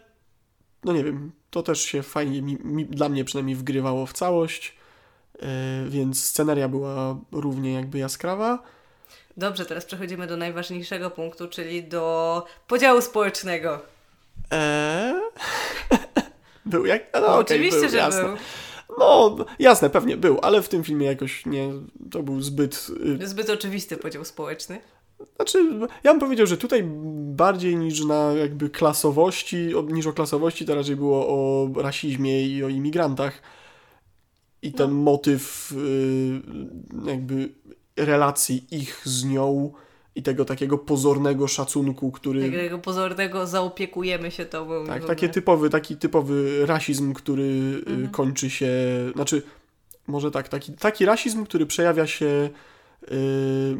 no 0.84 0.92
nie 0.92 1.04
wiem, 1.04 1.32
to 1.50 1.62
też 1.62 1.80
się 1.82 2.02
fajnie, 2.02 2.42
mi, 2.42 2.58
mi, 2.64 2.86
dla 2.86 3.08
mnie 3.08 3.24
przynajmniej 3.24 3.56
wgrywało 3.56 4.06
w 4.06 4.12
całość, 4.12 4.78
E, 5.42 5.88
więc 5.88 6.24
sceneria 6.24 6.68
była 6.68 7.16
równie 7.32 7.72
jakby 7.72 7.98
jaskrawa. 7.98 8.62
Dobrze, 9.36 9.66
teraz 9.66 9.84
przechodzimy 9.84 10.26
do 10.26 10.36
najważniejszego 10.36 11.10
punktu, 11.10 11.48
czyli 11.48 11.84
do 11.84 12.44
podziału 12.66 13.00
społecznego. 13.00 13.80
Eee? 14.50 15.14
Był 16.66 16.86
jak? 16.86 17.02
No, 17.14 17.20
No, 17.20 17.26
okej, 17.26 17.40
oczywiście, 17.40 17.80
był, 17.80 17.88
że 17.90 17.96
jasne. 17.96 18.22
był. 18.22 18.36
No, 18.98 19.36
jasne, 19.58 19.90
pewnie 19.90 20.16
był, 20.16 20.38
ale 20.42 20.62
w 20.62 20.68
tym 20.68 20.84
filmie 20.84 21.06
jakoś 21.06 21.46
nie, 21.46 21.72
to 22.10 22.22
był 22.22 22.40
zbyt... 22.42 22.86
y, 23.22 23.26
Zbyt 23.26 23.50
oczywisty 23.50 23.96
podział 23.96 24.24
społeczny. 24.24 24.80
Znaczy, 25.36 25.58
ja 26.04 26.10
bym 26.12 26.20
powiedział, 26.20 26.46
że 26.46 26.56
tutaj 26.56 26.82
bardziej 27.36 27.76
niż 27.76 28.04
na 28.04 28.32
jakby 28.32 28.70
klasowości, 28.70 29.68
niż 29.88 30.06
o 30.06 30.12
klasowości, 30.12 30.64
to 30.66 30.74
raczej 30.74 30.96
było 30.96 31.28
o 31.28 31.68
rasizmie 31.82 32.46
i 32.46 32.64
o 32.64 32.68
imigrantach. 32.68 33.42
I 34.62 34.72
ten 34.72 34.90
motyw 34.90 35.72
y, 35.72 37.10
jakby 37.10 37.48
relacji 37.96 38.66
ich 38.70 39.02
z 39.04 39.24
nią 39.24 39.72
i 40.14 40.22
tego 40.22 40.44
takiego 40.44 40.78
pozornego 40.78 41.48
szacunku, 41.48 42.12
który... 42.12 42.50
Takiego 42.50 42.78
pozornego 42.78 43.46
zaopiekujemy 43.46 44.30
się 44.30 44.44
tobą. 44.44 44.86
Tak, 44.86 45.02
w 45.02 45.06
taki 45.06 45.18
ogóle. 45.26 45.34
typowy, 45.34 45.70
taki 45.70 45.96
typowy 45.96 46.66
rasizm, 46.66 47.12
który 47.14 47.42
y, 47.42 47.90
Mhm. 47.90 48.08
kończy 48.08 48.50
się, 48.50 48.72
znaczy, 49.14 49.42
może 50.06 50.30
tak, 50.30 50.48
taki, 50.48 50.72
taki 50.72 51.04
rasizm, 51.04 51.44
który 51.44 51.66
przejawia 51.66 52.06
się, 52.06 52.50
y, 53.12 53.76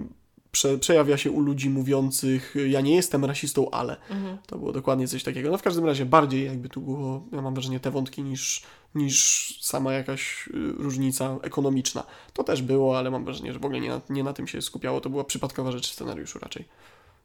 prze, 0.59 0.79
przejawia 0.79 1.17
się 1.17 1.31
u 1.31 1.41
ludzi 1.41 1.71
mówiących, 1.71 2.55
ja 2.69 2.81
nie 2.81 2.95
jestem 2.95 3.25
rasistą, 3.25 3.71
ale. 3.71 3.97
Mhm. 4.11 4.39
To 4.47 4.59
było 4.59 4.73
dokładnie 4.73 5.09
coś 5.09 5.23
takiego. 5.23 5.51
No 5.51 5.59
w 5.59 5.63
każdym 5.63 5.85
razie 5.85 6.07
bardziej 6.07 6.47
jakby 6.47 6.69
tu 6.69 6.81
było, 6.81 7.27
ja 7.33 7.43
mam 7.43 7.55
wrażenie, 7.55 7.81
te 7.81 7.91
wątki 7.91 8.23
niż, 8.23 8.63
niż 8.95 9.59
sama 9.63 9.93
jakaś 9.93 10.49
y, 10.49 10.51
różnica 10.55 11.37
ekonomiczna. 11.43 12.05
To 12.33 12.45
też 12.45 12.63
było, 12.63 12.99
ale 12.99 13.11
mam 13.11 13.25
wrażenie, 13.25 13.53
że 13.53 13.59
w 13.59 13.65
ogóle 13.65 13.81
nie 13.81 13.89
na, 13.89 14.01
nie 14.11 14.25
na 14.25 14.33
tym 14.33 14.47
się 14.47 14.63
skupiało. 14.63 15.01
To 15.01 15.11
była 15.11 15.25
przypadkowa 15.25 15.73
rzecz 15.73 15.91
w 15.91 15.93
scenariuszu 15.93 16.39
raczej. 16.39 16.65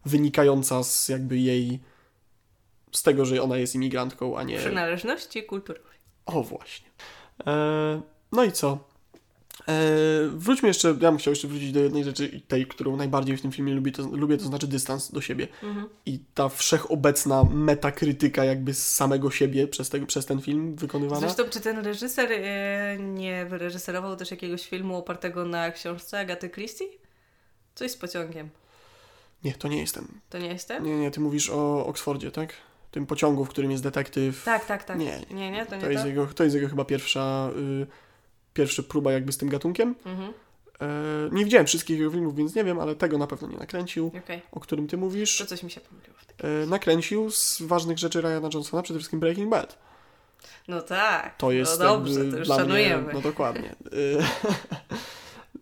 Wynikająca 0.05 0.83
z 0.83 1.09
jakby 1.09 1.37
jej, 1.37 1.79
z 2.91 3.03
tego, 3.03 3.25
że 3.25 3.41
ona 3.41 3.57
jest 3.57 3.75
imigrantką, 3.75 4.37
a 4.37 4.43
nie... 4.43 4.57
Przynależności 4.57 5.43
kulturowej. 5.43 5.97
O 6.25 6.43
właśnie. 6.43 6.87
E, 7.47 8.01
no 8.31 8.43
i 8.43 8.51
co? 8.51 8.92
E, 9.67 9.74
wróćmy 10.27 10.67
jeszcze, 10.67 10.88
ja 10.88 11.12
bym 11.12 11.17
chciał 11.17 11.31
jeszcze 11.31 11.48
wrócić 11.48 11.72
do 11.72 11.79
jednej 11.79 12.03
rzeczy, 12.03 12.41
tej, 12.48 12.65
którą 12.65 12.98
najbardziej 12.98 13.38
w 13.38 13.41
tym 13.41 13.51
filmie 13.51 13.74
lubię, 13.74 13.91
to, 13.91 14.03
lubię, 14.12 14.38
to 14.38 14.45
znaczy 14.45 14.67
dystans 14.67 15.12
do 15.12 15.22
siebie. 15.22 15.48
Mhm. 15.63 15.89
I 16.05 16.19
ta 16.33 16.50
wszechobecna 16.50 17.43
metakrytyka 17.43 18.45
jakby 18.45 18.74
z 18.74 18.93
samego 18.93 19.31
siebie 19.31 19.67
przez, 19.67 19.89
tego, 19.89 20.05
przez 20.05 20.25
ten 20.25 20.41
film 20.41 20.75
wykonywana. 20.75 21.19
Zresztą, 21.19 21.43
czy 21.50 21.62
ten 21.62 21.79
reżyser 21.79 22.29
e, 22.31 22.98
nie 23.00 23.45
wyreżyserował 23.45 24.15
też 24.15 24.31
jakiegoś 24.31 24.69
filmu 24.69 24.98
opartego 24.98 25.45
na 25.45 25.72
książce 25.72 26.19
Agaty 26.19 26.50
Christie? 26.50 26.86
Coś 27.75 27.91
z 27.91 27.98
pociągiem. 27.98 28.50
Nie, 29.43 29.53
to 29.53 29.67
nie 29.67 29.79
jest 29.79 29.95
ten. 29.95 30.07
To 30.29 30.38
nie 30.38 30.48
jest 30.48 30.67
ten? 30.67 30.83
Nie, 30.83 30.98
nie, 30.98 31.12
ty 31.12 31.19
mówisz 31.19 31.50
o 31.50 31.86
Oksfordzie, 31.86 32.31
tak? 32.31 32.53
Tym 32.91 33.05
pociągu, 33.05 33.45
w 33.45 33.50
którym 33.50 33.72
jest 33.72 33.83
detektyw. 33.83 34.43
Tak, 34.43 34.65
tak, 34.65 34.83
tak. 34.83 35.00
Nie, 35.00 35.19
nie, 35.31 35.51
nie 35.51 35.65
to 35.65 35.75
nie 35.75 35.81
To 35.81 35.89
jest, 35.89 36.03
to. 36.03 36.07
jego, 36.07 36.25
to 36.27 36.43
jest 36.43 36.55
jego 36.55 36.69
chyba 36.69 36.86
pierwsza, 36.86 37.50
y, 37.57 37.88
pierwsza 38.53 38.83
próba 38.83 39.12
jakby 39.12 39.31
z 39.31 39.38
tym 39.38 39.50
gatunkiem. 39.50 39.95
Mhm. 40.05 40.33
E, 40.81 40.86
nie 41.31 41.45
widziałem 41.45 41.67
wszystkich 41.67 42.00
jego 42.00 42.12
filmów, 42.12 42.36
więc 42.36 42.55
nie 42.55 42.63
wiem, 42.63 42.79
ale 42.79 42.95
tego 42.95 43.17
na 43.17 43.27
pewno 43.27 43.48
nie 43.48 43.57
nakręcił, 43.57 44.12
Okej, 44.24 44.41
o 44.51 44.60
którym 44.60 44.88
ty 44.88 44.98
mówisz. 44.98 45.38
to 45.38 45.45
coś 45.45 45.63
mi 45.63 45.72
się 45.72 45.81
pomyliło. 45.81 46.15
E, 46.63 46.65
nakręcił 46.65 47.31
z 47.31 47.62
ważnych 47.62 47.98
rzeczy 48.00 48.22
Ryana 48.22 48.50
Johnsona, 48.53 48.83
przede 48.83 49.00
wszystkim 49.00 49.19
Breaking 49.19 49.50
Bad. 49.50 49.77
No 50.67 50.81
tak. 50.81 51.38
To 51.38 51.51
jest 51.51 51.79
no 51.79 51.86
dobrze, 51.86 52.13
jakby 52.19 52.31
to 52.31 52.38
już 52.38 52.48
szanujemy. 52.48 53.03
mnie, 53.03 53.13
no 53.13 53.22
dokładnie. 53.22 53.75
Y, 53.93 54.24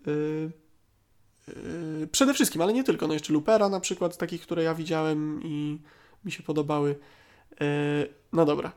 y, 0.07 0.51
y, 1.49 2.07
Przede 2.11 2.33
wszystkim, 2.33 2.61
ale 2.61 2.73
nie 2.73 2.83
tylko, 2.83 3.07
no 3.07 3.13
jeszcze 3.13 3.33
Lupera 3.33 3.69
na 3.69 3.79
przykład, 3.79 4.17
takich, 4.17 4.41
które 4.41 4.63
ja 4.63 4.73
widziałem 4.75 5.39
i 5.43 5.81
mi 6.25 6.31
się 6.31 6.43
podobały. 6.43 6.95
No 8.33 8.45
dobra, 8.45 8.69
E, 8.69 8.73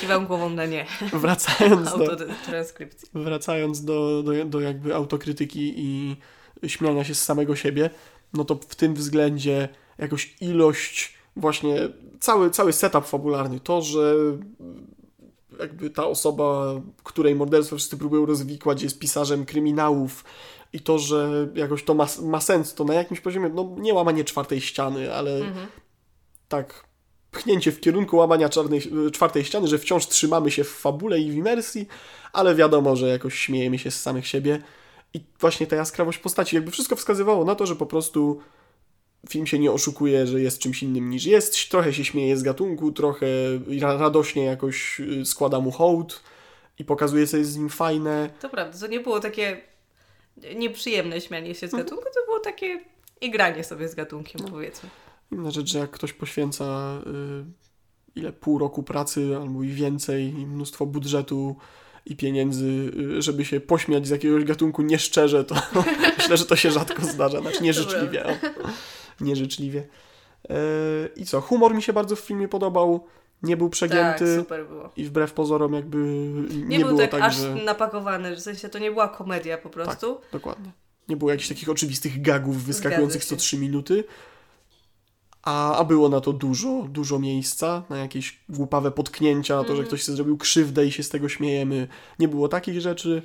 Kiwam 0.00 0.26
głową 0.26 0.50
na 0.50 0.66
nie. 0.66 0.86
wracając 1.12 1.90
do, 1.90 2.10
Autotranskrypcji. 2.10 3.08
wracając 3.14 3.84
do, 3.84 4.22
do, 4.22 4.44
do 4.44 4.60
jakby 4.60 4.94
autokrytyki 4.94 5.74
i 5.76 6.16
śmiania 6.68 7.04
się 7.04 7.14
z 7.14 7.24
samego 7.24 7.56
siebie, 7.56 7.90
no 8.32 8.44
to 8.44 8.54
w 8.54 8.74
tym 8.74 8.94
względzie 8.94 9.68
jakoś 9.98 10.36
ilość, 10.40 11.14
właśnie 11.36 11.76
cały, 12.20 12.50
cały 12.50 12.72
setup 12.72 13.06
fabularny, 13.06 13.60
to, 13.60 13.82
że 13.82 14.14
jakby 15.60 15.90
ta 15.90 16.06
osoba, 16.06 16.74
której 17.02 17.34
morderstwo 17.34 17.76
wszyscy 17.76 17.96
próbują 17.96 18.26
rozwikłać, 18.26 18.82
jest 18.82 18.98
pisarzem 18.98 19.44
kryminałów 19.46 20.24
i 20.72 20.80
to, 20.80 20.98
że 20.98 21.48
jakoś 21.54 21.84
to 21.84 21.94
ma, 21.94 22.06
ma 22.22 22.40
sens, 22.40 22.74
to 22.74 22.84
na 22.84 22.94
jakimś 22.94 23.20
poziomie, 23.20 23.48
no 23.54 23.74
nie 23.78 23.94
łamanie 23.94 24.24
czwartej 24.24 24.60
ściany, 24.60 25.14
ale 25.14 25.36
Mhm. 25.36 25.66
tak 26.48 26.84
pchnięcie 27.32 27.72
w 27.72 27.80
kierunku 27.80 28.16
łamania 28.16 28.48
czarnej, 28.48 28.82
czwartej 29.12 29.44
ściany, 29.44 29.68
że 29.68 29.78
wciąż 29.78 30.06
trzymamy 30.06 30.50
się 30.50 30.64
w 30.64 30.70
fabule 30.70 31.20
i 31.20 31.30
w 31.30 31.34
imersji, 31.34 31.88
ale 32.32 32.54
wiadomo, 32.54 32.96
że 32.96 33.08
jakoś 33.08 33.34
śmiejemy 33.38 33.78
się 33.78 33.90
z 33.90 34.00
samych 34.00 34.26
siebie. 34.26 34.62
I 35.14 35.20
właśnie 35.40 35.66
ta 35.66 35.76
jaskrawość 35.76 36.18
postaci, 36.18 36.56
jakby 36.56 36.70
wszystko 36.70 36.96
wskazywało 36.96 37.44
na 37.44 37.54
to, 37.54 37.66
że 37.66 37.76
po 37.76 37.86
prostu 37.86 38.40
film 39.28 39.46
się 39.46 39.58
nie 39.58 39.72
oszukuje, 39.72 40.26
że 40.26 40.40
jest 40.40 40.58
czymś 40.58 40.82
innym 40.82 41.10
niż 41.10 41.24
jest, 41.24 41.70
trochę 41.70 41.94
się 41.94 42.04
śmieje 42.04 42.36
z 42.36 42.42
gatunku, 42.42 42.92
trochę 42.92 43.26
ra- 43.80 43.96
radośnie 43.96 44.44
jakoś 44.44 45.00
y, 45.00 45.24
składa 45.26 45.60
mu 45.60 45.70
hołd 45.70 46.20
i 46.78 46.84
pokazuje, 46.84 47.26
co 47.26 47.36
jest 47.36 47.50
z 47.50 47.56
nim 47.56 47.68
fajne. 47.68 48.30
To 48.40 48.48
prawda, 48.48 48.78
to 48.78 48.86
nie 48.86 49.00
było 49.00 49.20
takie 49.20 49.60
nieprzyjemne 50.56 51.20
śmianie 51.20 51.54
się 51.54 51.68
z 51.68 51.74
Mhm. 51.74 51.82
gatunku, 51.82 52.04
to 52.04 52.20
było 52.26 52.40
takie 52.40 52.80
igranie 53.20 53.64
sobie 53.64 53.88
z 53.88 53.94
gatunkiem, 53.94 54.40
No. 54.44 54.50
powiedzmy. 54.50 54.88
Inna 55.32 55.50
rzecz, 55.50 55.72
że 55.72 55.78
jak 55.78 55.90
ktoś 55.90 56.12
poświęca 56.12 56.98
y, 57.06 58.20
ile 58.20 58.32
pół 58.32 58.58
roku 58.58 58.82
pracy 58.82 59.36
albo 59.40 59.62
i 59.62 59.68
więcej, 59.68 60.24
i 60.24 60.46
mnóstwo 60.46 60.86
budżetu 60.86 61.56
i 62.06 62.16
pieniędzy, 62.16 62.92
y, 63.18 63.22
żeby 63.22 63.44
się 63.44 63.60
pośmiać 63.60 64.06
z 64.06 64.10
jakiegoś 64.10 64.44
gatunku 64.44 64.82
nieszczerze, 64.82 65.44
to 65.44 65.54
myślę, 66.18 66.36
że 66.36 66.44
to 66.44 66.56
się 66.56 66.70
rzadko 66.70 67.04
zdarza. 67.04 67.40
Znaczy 67.40 67.62
nieżyczliwie. 67.62 68.26
O. 68.26 68.30
Nieżyczliwie. 69.20 69.88
E, 70.48 70.54
I 71.16 71.26
co? 71.26 71.40
Humor 71.40 71.74
mi 71.74 71.82
się 71.82 71.92
bardzo 71.92 72.16
w 72.16 72.20
filmie 72.20 72.48
podobał. 72.48 73.06
Nie 73.42 73.56
był 73.56 73.66
Tak, 73.68 73.72
przegięty 73.72 74.36
super 74.36 74.66
było. 74.68 74.90
i 74.96 75.04
wbrew 75.04 75.32
pozorom 75.32 75.72
jakby 75.72 75.96
nie, 76.50 76.64
Nie, 76.64 76.78
był 76.78 76.88
było 76.88 77.00
tak, 77.00 77.10
tak, 77.10 77.22
aż 77.22 77.36
że... 77.36 77.54
napakowany, 77.54 78.36
w 78.36 78.40
sensie 78.40 78.68
to 78.68 78.78
nie 78.78 78.90
była 78.90 79.08
komedia 79.08 79.58
po 79.58 79.70
prostu. 79.70 80.20
Dokładnie. 80.32 80.72
Nie 81.08 81.16
było 81.16 81.30
jakichś 81.30 81.48
takich 81.48 81.68
oczywistych 81.68 82.22
gagów 82.22 82.64
wyskakujących 82.64 83.24
co 83.24 83.36
3 83.36 83.58
minuty, 83.58 84.04
a, 85.42 85.76
a 85.76 85.84
było 85.84 86.08
na 86.08 86.20
to 86.20 86.32
dużo, 86.32 86.86
dużo 86.88 87.18
miejsca, 87.18 87.82
na 87.90 87.96
jakieś 87.98 88.40
głupawe 88.48 88.90
potknięcia, 88.90 89.56
to, 89.58 89.64
że 89.66 89.70
Mhm. 89.70 89.86
ktoś 89.86 90.02
sobie 90.04 90.16
zrobił 90.16 90.36
krzywdę 90.38 90.86
i 90.86 90.92
się 90.92 91.02
z 91.02 91.08
tego 91.08 91.28
śmiejemy. 91.28 91.88
Nie 92.18 92.28
było 92.28 92.48
takich 92.48 92.80
rzeczy. 92.80 93.22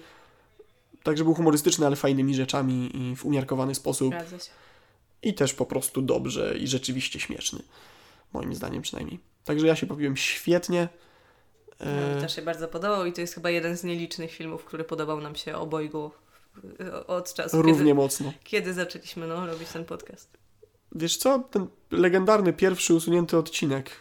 Także 1.04 1.24
był 1.24 1.34
humorystyczny, 1.34 1.86
ale 1.86 1.96
fajnymi 1.96 2.36
rzeczami 2.36 2.92
i 2.94 3.16
w 3.16 3.26
umiarkowany 3.26 3.76
sposób. 3.76 4.14
I 5.24 5.34
też 5.34 5.54
po 5.54 5.66
prostu 5.66 6.02
dobrze 6.02 6.58
i 6.58 6.68
rzeczywiście 6.68 7.20
śmieszny. 7.20 7.60
Moim 8.34 8.56
zdaniem 8.56 8.82
przynajmniej. 8.82 9.20
Także 9.46 9.68
ja 9.68 9.76
się 9.76 9.86
bawiłem 9.86 10.18
świetnie. 10.18 10.90
No, 11.80 11.86
E, 11.86 12.16
mi 12.16 12.22
też 12.22 12.36
się 12.36 12.42
bardzo 12.42 12.68
podobał 12.68 13.06
i 13.06 13.14
to 13.14 13.22
jest 13.22 13.34
chyba 13.34 13.50
jeden 13.50 13.78
z 13.78 13.84
nielicznych 13.84 14.32
filmów, 14.32 14.66
który 14.66 14.84
podobał 14.84 15.22
nam 15.22 15.36
się 15.36 15.56
obojgu 15.56 16.12
e, 16.80 17.08
od 17.08 17.34
czasu, 17.34 17.62
równie 17.62 17.78
kiedy, 17.84 17.94
mocno. 17.94 18.34
kiedy 18.44 18.74
zaczęliśmy 18.74 19.28
no, 19.28 19.48
robić 19.48 19.70
ten 19.70 19.86
podcast. 19.86 20.38
Wiesz 20.96 21.18
co? 21.18 21.40
Ten 21.40 21.68
legendarny 21.92 22.54
pierwszy 22.54 22.94
usunięty 22.94 23.38
odcinek. 23.38 23.92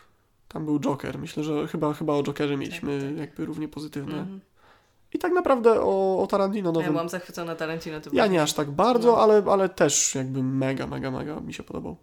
Tam 0.49 0.65
był 0.65 0.81
Joker. 0.81 1.19
Myślę, 1.19 1.45
że 1.45 1.67
chyba, 1.69 1.95
chyba 1.95 2.13
o 2.15 2.23
Jokerze 2.23 2.57
mieliśmy 2.57 3.01
Tak, 3.01 3.09
tak. 3.09 3.19
jakby 3.19 3.45
równie 3.45 3.69
pozytywne. 3.69 4.19
Mhm. 4.19 4.41
I 5.13 5.19
tak 5.19 5.33
naprawdę 5.33 5.81
o, 5.81 6.23
o 6.23 6.27
Tarantino 6.27 6.69
Ja 6.69 6.73
nowym. 6.73 6.91
byłam 6.93 7.09
zachwycona 7.09 7.55
Tarantino. 7.57 8.01
to 8.01 8.11
Ja 8.13 8.27
nie 8.27 8.43
aż 8.43 8.53
tak 8.53 8.71
bardzo, 8.71 9.09
No. 9.13 9.19
ale, 9.23 9.43
ale 9.51 9.69
też 9.69 10.15
jakby 10.15 10.43
mega, 10.43 10.87
mega, 10.87 11.11
mega 11.11 11.41
mi 11.41 11.55
się 11.55 11.63
podobał. 11.63 11.97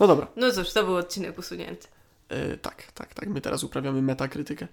No 0.00 0.06
dobra. 0.06 0.26
No 0.36 0.50
cóż, 0.52 0.72
to 0.72 0.84
był 0.84 0.96
odcinek 0.96 1.38
usunięty. 1.38 1.88
E, 2.28 2.56
tak, 2.56 2.92
tak, 2.92 3.14
tak. 3.14 3.28
My 3.28 3.40
teraz 3.40 3.64
uprawiamy 3.64 4.02
metakrytykę. 4.02 4.68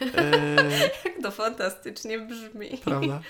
E, 0.00 0.30
Jak 1.04 1.22
to 1.22 1.30
fantastycznie 1.30 2.18
brzmi. 2.18 2.78
prawda? 2.84 3.20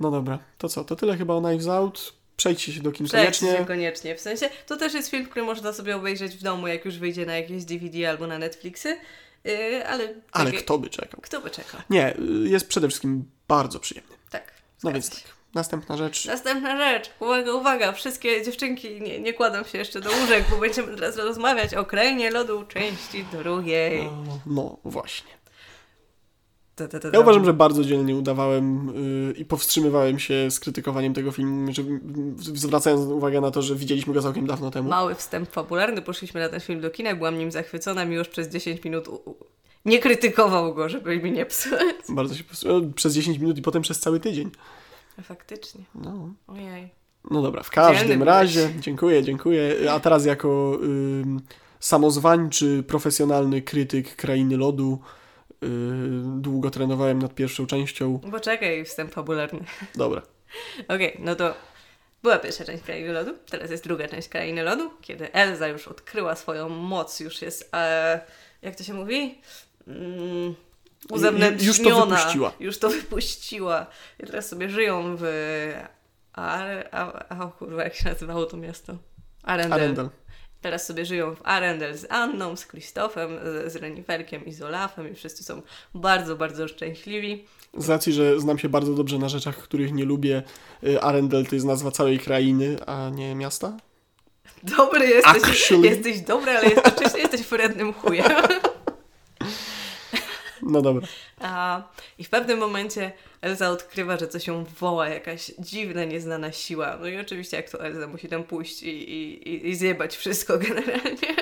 No 0.00 0.10
dobra. 0.10 0.38
To 0.58 0.68
co? 0.68 0.84
To 0.84 0.96
tyle 0.96 1.16
chyba 1.16 1.34
o 1.34 1.40
Knives 1.40 1.68
Out. 1.68 2.12
Przejdźcie 2.40 2.72
się 2.72 2.80
do 2.80 2.90
Przejdźcie 2.92 3.16
koniecznie. 3.46 3.66
koniecznie. 3.66 4.16
W 4.16 4.20
sensie, 4.20 4.50
to 4.66 4.76
też 4.76 4.94
jest 4.94 5.10
film, 5.10 5.26
który 5.26 5.44
można 5.44 5.72
sobie 5.72 5.96
obejrzeć 5.96 6.36
w 6.36 6.42
domu, 6.42 6.66
jak 6.68 6.84
już 6.84 6.98
wyjdzie 6.98 7.26
na 7.26 7.36
jakieś 7.36 7.64
DVD 7.64 8.10
albo 8.10 8.26
na 8.26 8.38
Netflixy. 8.38 8.96
Yy, 9.44 9.86
ale 9.88 10.14
Ale 10.32 10.50
takie- 10.50 10.62
kto 10.62 10.78
by 10.78 10.90
czekał? 10.90 11.20
kto 11.22 11.40
by 11.40 11.50
czekał? 11.50 11.80
Nie, 11.90 12.16
y, 12.16 12.48
jest 12.48 12.68
przede 12.68 12.88
wszystkim 12.88 13.24
bardzo 13.48 13.80
przyjemny. 13.80 14.16
Tak. 14.30 14.52
No 14.84 14.92
więc 14.92 15.10
tak. 15.10 15.20
Następna 15.54 15.96
rzecz. 15.96 16.24
Następna 16.26 16.76
rzecz. 16.76 17.10
Uwaga, 17.20 17.52
uwaga. 17.52 17.92
Wszystkie 17.92 18.42
dziewczynki 18.44 19.00
nie, 19.00 19.20
nie 19.20 19.32
kładą 19.32 19.64
się 19.64 19.78
jeszcze 19.78 20.00
do 20.00 20.10
łóżek, 20.10 20.44
bo 20.50 20.56
będziemy 20.56 20.94
teraz 20.94 21.16
rozmawiać 21.16 21.74
o 21.74 21.84
krainie 21.84 22.30
lodu 22.30 22.64
części 22.64 23.24
drugiej. 23.32 24.04
No, 24.04 24.38
no 24.46 24.76
właśnie. 24.84 25.30
Ta, 26.80 26.88
ta, 26.88 27.00
ta, 27.00 27.08
Ja 27.12 27.20
uważam, 27.20 27.44
że 27.44 27.52
bardzo 27.52 27.84
dzielnie 27.84 28.16
udawałem 28.16 28.88
y, 29.30 29.34
i 29.38 29.44
powstrzymywałem 29.44 30.18
się 30.18 30.50
z 30.50 30.60
krytykowaniem 30.60 31.14
tego 31.14 31.32
filmu, 31.32 31.72
że, 31.72 31.82
zwracając 32.38 33.10
uwagę 33.10 33.40
na 33.40 33.50
to, 33.50 33.62
że 33.62 33.74
widzieliśmy 33.74 34.14
go 34.14 34.22
całkiem 34.22 34.46
dawno 34.46 34.70
temu. 34.70 34.88
Mały 34.88 35.14
wstęp 35.14 35.50
fabularny. 35.50 36.02
Poszliśmy 36.02 36.40
na 36.40 36.48
ten 36.48 36.60
film 36.60 36.80
do 36.80 36.90
kina. 36.90 37.14
Byłam 37.14 37.38
nim 37.38 37.50
zachwycona. 37.50 38.04
Mi 38.04 38.14
już 38.14 38.28
przez 38.28 38.48
10 38.48 38.84
minut 38.84 39.08
u, 39.08 39.14
u, 39.14 39.34
nie 39.84 39.98
krytykował 39.98 40.74
go, 40.74 40.88
żeby 40.88 41.18
mi 41.18 41.32
nie 41.32 41.46
psuć. 41.46 41.72
Bardzo 42.08 42.34
się 42.34 42.44
powstrzymałem. 42.44 42.92
Przez 42.92 43.14
10 43.14 43.38
minut 43.38 43.58
i 43.58 43.62
potem 43.62 43.82
przez 43.82 44.00
cały 44.00 44.20
tydzień. 44.20 44.50
Faktycznie. 45.22 45.84
No, 45.94 46.34
Ojej. 46.46 46.90
no 47.30 47.42
dobra, 47.42 47.62
w 47.62 47.70
każdym 47.70 48.08
Dzielny 48.08 48.24
razie, 48.24 48.70
dziękuję, 48.80 49.22
dziękuję. 49.22 49.92
A 49.92 50.00
teraz 50.00 50.24
jako 50.24 50.78
ym, 50.82 51.40
samozwańczy, 51.80 52.84
profesjonalny 52.86 53.62
krytyk 53.62 54.16
Krainy 54.16 54.56
Lodu 54.56 54.98
y, 55.62 55.66
długo 56.40 56.70
trenowałem 56.70 57.18
nad 57.18 57.34
pierwszą 57.34 57.66
częścią. 57.66 58.18
Poczekaj, 58.30 58.84
wstęp 58.84 59.14
fabularny. 59.14 59.64
Dobra. 59.94 60.22
Okej, 60.88 61.16
no 61.18 61.34
to 61.34 61.54
była 62.22 62.38
pierwsza 62.38 62.64
część 62.64 62.82
Krainy 62.82 63.12
Lodu, 63.12 63.34
teraz 63.50 63.70
jest 63.70 63.84
druga 63.84 64.08
część 64.08 64.28
Krainy 64.28 64.62
Lodu, 64.62 64.90
kiedy 65.00 65.32
Elza 65.32 65.68
już 65.68 65.88
odkryła 65.88 66.36
swoją 66.36 66.68
moc, 66.68 67.20
już 67.20 67.42
jest, 67.42 67.70
e, 67.74 68.20
jak 68.62 68.76
to 68.76 68.84
się 68.84 68.94
mówi? 68.94 69.38
Mm, 69.86 70.54
uzewnętrzniona. 71.10 71.66
Już 71.66 71.78
to 71.82 72.06
wypuściła. 72.06 72.52
Już 72.60 72.78
to 72.78 72.90
wypuściła. 72.90 73.86
I 74.18 74.26
teraz 74.26 74.48
sobie 74.48 74.70
żyją 74.70 75.16
w... 75.18 75.24
Ar, 76.32 76.88
a, 76.92 77.24
a, 77.28 77.46
kurwa, 77.46 77.84
jak 77.84 77.94
się 77.94 78.08
nazywało 78.08 78.46
to 78.46 78.56
miasto? 78.56 78.96
Arendel. 79.42 79.72
Arendel. 79.72 80.08
Teraz 80.60 80.86
sobie 80.86 81.04
żyją 81.04 81.34
w 81.34 81.40
Arendel 81.44 81.98
z 81.98 82.06
Anną, 82.10 82.56
z 82.56 82.66
Krzysztofem, 82.66 83.30
z, 83.66 83.76
Reniferkiem 83.76 84.46
i 84.46 84.52
z 84.52 84.62
Olafem 84.62 85.12
i 85.12 85.14
wszyscy 85.14 85.44
są 85.44 85.62
bardzo, 85.94 86.36
bardzo 86.36 86.68
szczęśliwi. 86.68 87.44
Z 87.78 87.88
racji, 87.88 88.12
że 88.12 88.40
znam 88.40 88.58
się 88.58 88.68
bardzo 88.68 88.94
dobrze 88.94 89.18
na 89.18 89.28
rzeczach, 89.28 89.56
których 89.56 89.92
nie 89.92 90.04
lubię, 90.04 90.42
y, 90.84 91.00
Arendel 91.00 91.46
to 91.46 91.54
jest 91.54 91.66
nazwa 91.66 91.90
całej 91.90 92.18
krainy, 92.18 92.76
a 92.86 93.10
nie 93.10 93.34
miasta. 93.34 93.76
Dobry 94.62 95.06
jesteś, 95.06 95.42
Actually. 95.42 95.88
jesteś 95.88 96.20
dobry, 96.20 96.50
ale 96.50 96.68
jednocześnie 96.68 97.20
jesteś 97.20 97.42
wrednym 97.42 97.92
chujem. 97.92 98.26
No 100.70 100.82
dobra. 100.82 101.06
A, 101.40 101.82
I 102.18 102.24
w 102.24 102.30
pewnym 102.30 102.58
momencie 102.58 103.12
Elza 103.40 103.70
odkrywa, 103.70 104.16
że 104.16 104.28
coś 104.28 104.46
ją 104.46 104.64
woła, 104.64 105.08
jakaś 105.08 105.52
dziwna, 105.58 106.04
nieznana 106.04 106.52
siła. 106.52 106.96
No 107.00 107.06
i 107.06 107.16
oczywiście 107.16 107.56
jak 107.56 107.70
to 107.70 107.84
Elza 107.84 108.06
musi 108.06 108.28
tam 108.28 108.44
pójść 108.44 108.82
i, 108.82 108.88
i, 108.88 109.68
i 109.68 109.76
zjebać 109.76 110.16
wszystko 110.16 110.58
generalnie, 110.68 111.36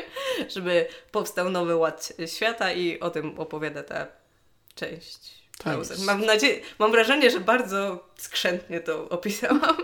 żeby 0.49 0.87
powstał 1.12 1.50
nowy 1.50 1.76
ład 1.76 2.12
świata 2.26 2.73
i 2.73 3.00
o 3.00 3.11
tym 3.11 3.38
opowiada 3.40 3.82
ta 3.82 4.06
część. 4.75 5.38
Tak. 5.58 5.78
Mam 6.06 6.25
nadzieję, 6.26 6.61
mam 6.78 6.90
wrażenie, 6.90 7.30
że 7.30 7.40
bardzo 7.40 8.04
skrzętnie 8.16 8.80
to 8.80 9.08
opisałam. 9.08 9.76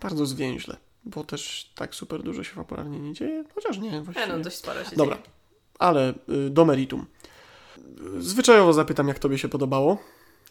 Bardzo 0.00 0.26
zwięźle, 0.26 0.76
bo 1.04 1.24
też 1.24 1.70
tak 1.74 1.94
super 1.94 2.22
dużo 2.22 2.44
się 2.44 2.54
fabularnie 2.54 2.98
nie 3.00 3.12
dzieje, 3.12 3.44
chociaż 3.54 3.78
nie, 3.78 4.00
właściwie. 4.02 4.26
no, 4.28 4.38
dość 4.38 4.56
sporo 4.56 4.84
się 4.84 4.96
Dobra, 4.96 5.16
dzieje. 5.16 5.28
ale 5.78 6.10
y, 6.28 6.50
do 6.50 6.64
meritum. 6.64 7.06
Zwyczajowo 8.18 8.72
zapytam, 8.72 9.08
jak 9.08 9.18
tobie 9.18 9.38
się 9.38 9.48
podobało. 9.48 9.98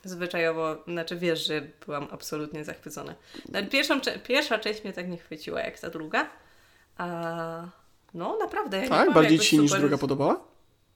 Zwyczajowo, 0.03 0.75
znaczy 0.87 1.15
wiesz, 1.17 1.47
że 1.47 1.61
byłam 1.85 2.07
absolutnie 2.11 2.63
zachwycona. 2.63 3.15
No, 3.51 3.59
Pierwszą, 3.71 3.99
pierwsza 4.23 4.59
część 4.59 4.83
mnie 4.83 4.93
tak 4.93 5.09
nie 5.09 5.17
chwyciła 5.17 5.59
jak 5.61 5.79
ta 5.79 5.89
druga. 5.89 6.29
A 6.97 7.07
no 8.13 8.37
naprawdę. 8.39 8.77
Ja 8.83 8.89
Tak? 8.89 9.13
Bardziej 9.13 9.39
ci 9.39 9.45
się 9.47 9.57
niż 9.57 9.71
super- 9.71 9.81
druga 9.81 9.97
podobała? 9.97 10.39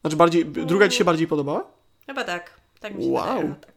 Znaczy 0.02 0.16
bardziej, 0.18 0.46
druga 0.46 0.88
ci 0.88 0.98
się 0.98 1.06
bardziej 1.06 1.28
podobała? 1.28 1.64
Chyba 2.06 2.24
tak. 2.24 2.54
Tak 2.80 2.96
mi 2.96 3.04
się 3.04 3.10
Wow. 3.12 3.26
wydaje. 3.38 3.56
Tak. 3.66 3.77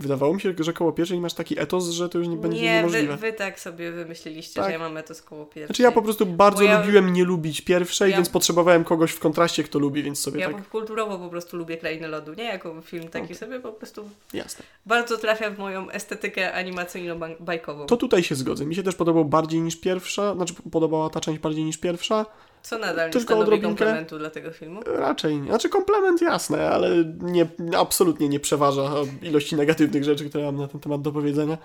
Wydawało 0.00 0.34
mi 0.34 0.40
się, 0.40 0.54
że 0.60 0.72
koło 0.72 0.92
pierwszej 0.92 1.20
masz 1.20 1.34
taki 1.34 1.60
etos, 1.60 1.88
że 1.90 2.08
to 2.08 2.18
już 2.18 2.28
nie 2.28 2.36
będzie 2.36 2.62
Nie, 2.62 2.68
wy, 2.70 2.76
niemożliwe. 2.76 3.16
wy 3.16 3.32
tak 3.32 3.60
sobie 3.60 3.92
wymyśliliście, 3.92 4.54
Tak. 4.54 4.64
że 4.64 4.72
ja 4.72 4.78
mam 4.78 4.96
etos 4.96 5.22
koło 5.22 5.44
pierwszej. 5.46 5.66
Znaczy 5.66 5.82
ja 5.82 5.92
po 5.92 6.02
prostu 6.02 6.26
bardzo 6.26 6.62
ja- 6.62 6.80
lubiłem 6.80 7.12
nie 7.12 7.24
lubić 7.24 7.60
pierwszej, 7.60 8.10
Ja- 8.10 8.16
więc 8.16 8.28
potrzebowałem 8.28 8.84
kogoś 8.84 9.12
w 9.12 9.18
kontraście, 9.18 9.62
kto 9.64 9.78
lubi, 9.78 10.02
więc 10.02 10.20
sobie 10.20 10.40
Ja 10.40 10.50
tak, 10.52 10.68
kulturowo 10.68 11.18
po 11.18 11.28
prostu 11.28 11.56
lubię 11.56 11.76
Krainę 11.76 12.08
Lodu, 12.08 12.34
nie 12.34 12.44
jako 12.44 12.80
film 12.82 13.08
taki 13.08 13.24
Okej. 13.24 13.36
sobie, 13.36 13.60
po 13.60 13.72
prostu 13.72 14.08
jasne. 14.34 14.64
bardzo 14.86 15.18
trafia 15.18 15.50
w 15.50 15.58
moją 15.58 15.90
estetykę 15.90 16.52
animacyjno-bajkową. 16.54 17.86
To 17.86 17.96
tutaj 17.96 18.22
się 18.22 18.34
zgodzę. 18.34 18.66
Mi 18.66 18.74
się 18.74 18.82
też 18.82 18.94
podobał 18.94 19.24
bardziej 19.24 19.60
niż 19.60 19.76
pierwsza, 19.80 20.34
znaczy 20.34 20.54
podobała 20.70 21.10
ta 21.10 21.20
część 21.20 21.38
bardziej 21.40 21.64
niż 21.64 21.78
pierwsza. 21.78 22.26
Co 22.62 22.78
nadal 22.78 23.06
nie 23.08 23.12
tylko 23.12 23.24
stanowi 23.24 23.42
odrobinkę. 23.42 23.68
komplementu 23.68 24.18
dla 24.18 24.30
tego 24.30 24.50
filmu. 24.50 24.80
Raczej 24.86 25.40
nie. 25.40 25.48
Znaczy 25.48 25.68
komplement 25.68 26.22
jasne, 26.22 26.70
ale 26.70 27.04
nie, 27.20 27.46
absolutnie 27.76 28.28
nie 28.28 28.40
przeważa 28.40 28.90
ilości 29.22 29.56
negatywnych 29.56 30.04
rzeczy, 30.04 30.28
które 30.28 30.44
mam 30.44 30.56
na 30.56 30.68
ten 30.68 30.80
temat 30.80 31.02
do 31.02 31.12
powiedzenia. 31.12 31.58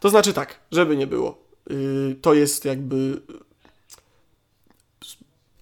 To 0.00 0.08
znaczy 0.08 0.32
tak, 0.32 0.60
żeby 0.72 0.96
nie 0.96 1.06
było. 1.06 1.38
Yy, 1.70 2.16
to 2.22 2.34
jest 2.34 2.64
jakby 2.64 2.96
yy, 2.96 3.20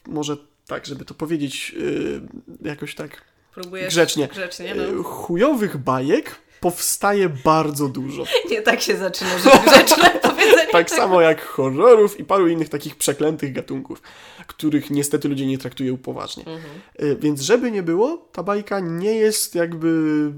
może 0.07 0.37
tak, 0.67 0.87
żeby 0.87 1.05
to 1.05 1.15
powiedzieć 1.15 1.71
yy, 1.71 2.21
jakoś 2.63 2.95
tak 2.95 3.23
Próbujesz 3.55 3.89
Grzecznie. 3.89 4.29
grzecznie 4.29 4.67
yy, 4.67 4.93
no. 4.93 5.03
chujowych 5.03 5.77
bajek 5.77 6.35
powstaje 6.61 7.29
bardzo 7.29 7.89
dużo. 7.89 8.25
Nie 8.51 8.63
tak 8.63 8.81
się 8.81 8.97
zaczyna 8.97 9.39
rzecz 9.39 9.63
grzeczne 9.63 10.11
powiedzenie. 10.23 10.73
Tak 10.73 10.91
samo 10.91 11.21
jak 11.21 11.43
horrorów 11.43 12.21
i 12.21 12.25
paru 12.25 12.49
innych 12.49 12.69
takich 12.69 12.97
przeklętych 12.97 13.53
gatunków, 13.53 14.03
których 14.47 14.91
niestety 14.91 15.29
ludzie 15.29 15.47
nie 15.47 15.59
traktują 15.59 15.97
poważnie. 15.97 16.45
Mhm. 16.47 16.73
Y, 17.03 17.17
Więc 17.21 17.41
żeby 17.41 17.71
nie 17.71 17.83
było, 17.83 18.29
ta 18.33 18.43
bajka 18.43 18.81
nie 18.81 19.15
jest 19.15 19.55
jakby 19.55 20.33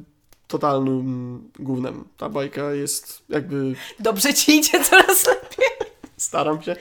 totalnym 0.48 1.40
gównem. 1.58 2.04
Ta 2.16 2.28
bajka 2.28 2.72
jest 2.72 3.22
jakby... 3.28 3.74
Dobrze 4.00 4.34
ci 4.34 4.56
idzie 4.56 4.84
coraz 4.84 5.26
lepiej. 5.26 5.68
Staram 6.16 6.62
się. 6.62 6.76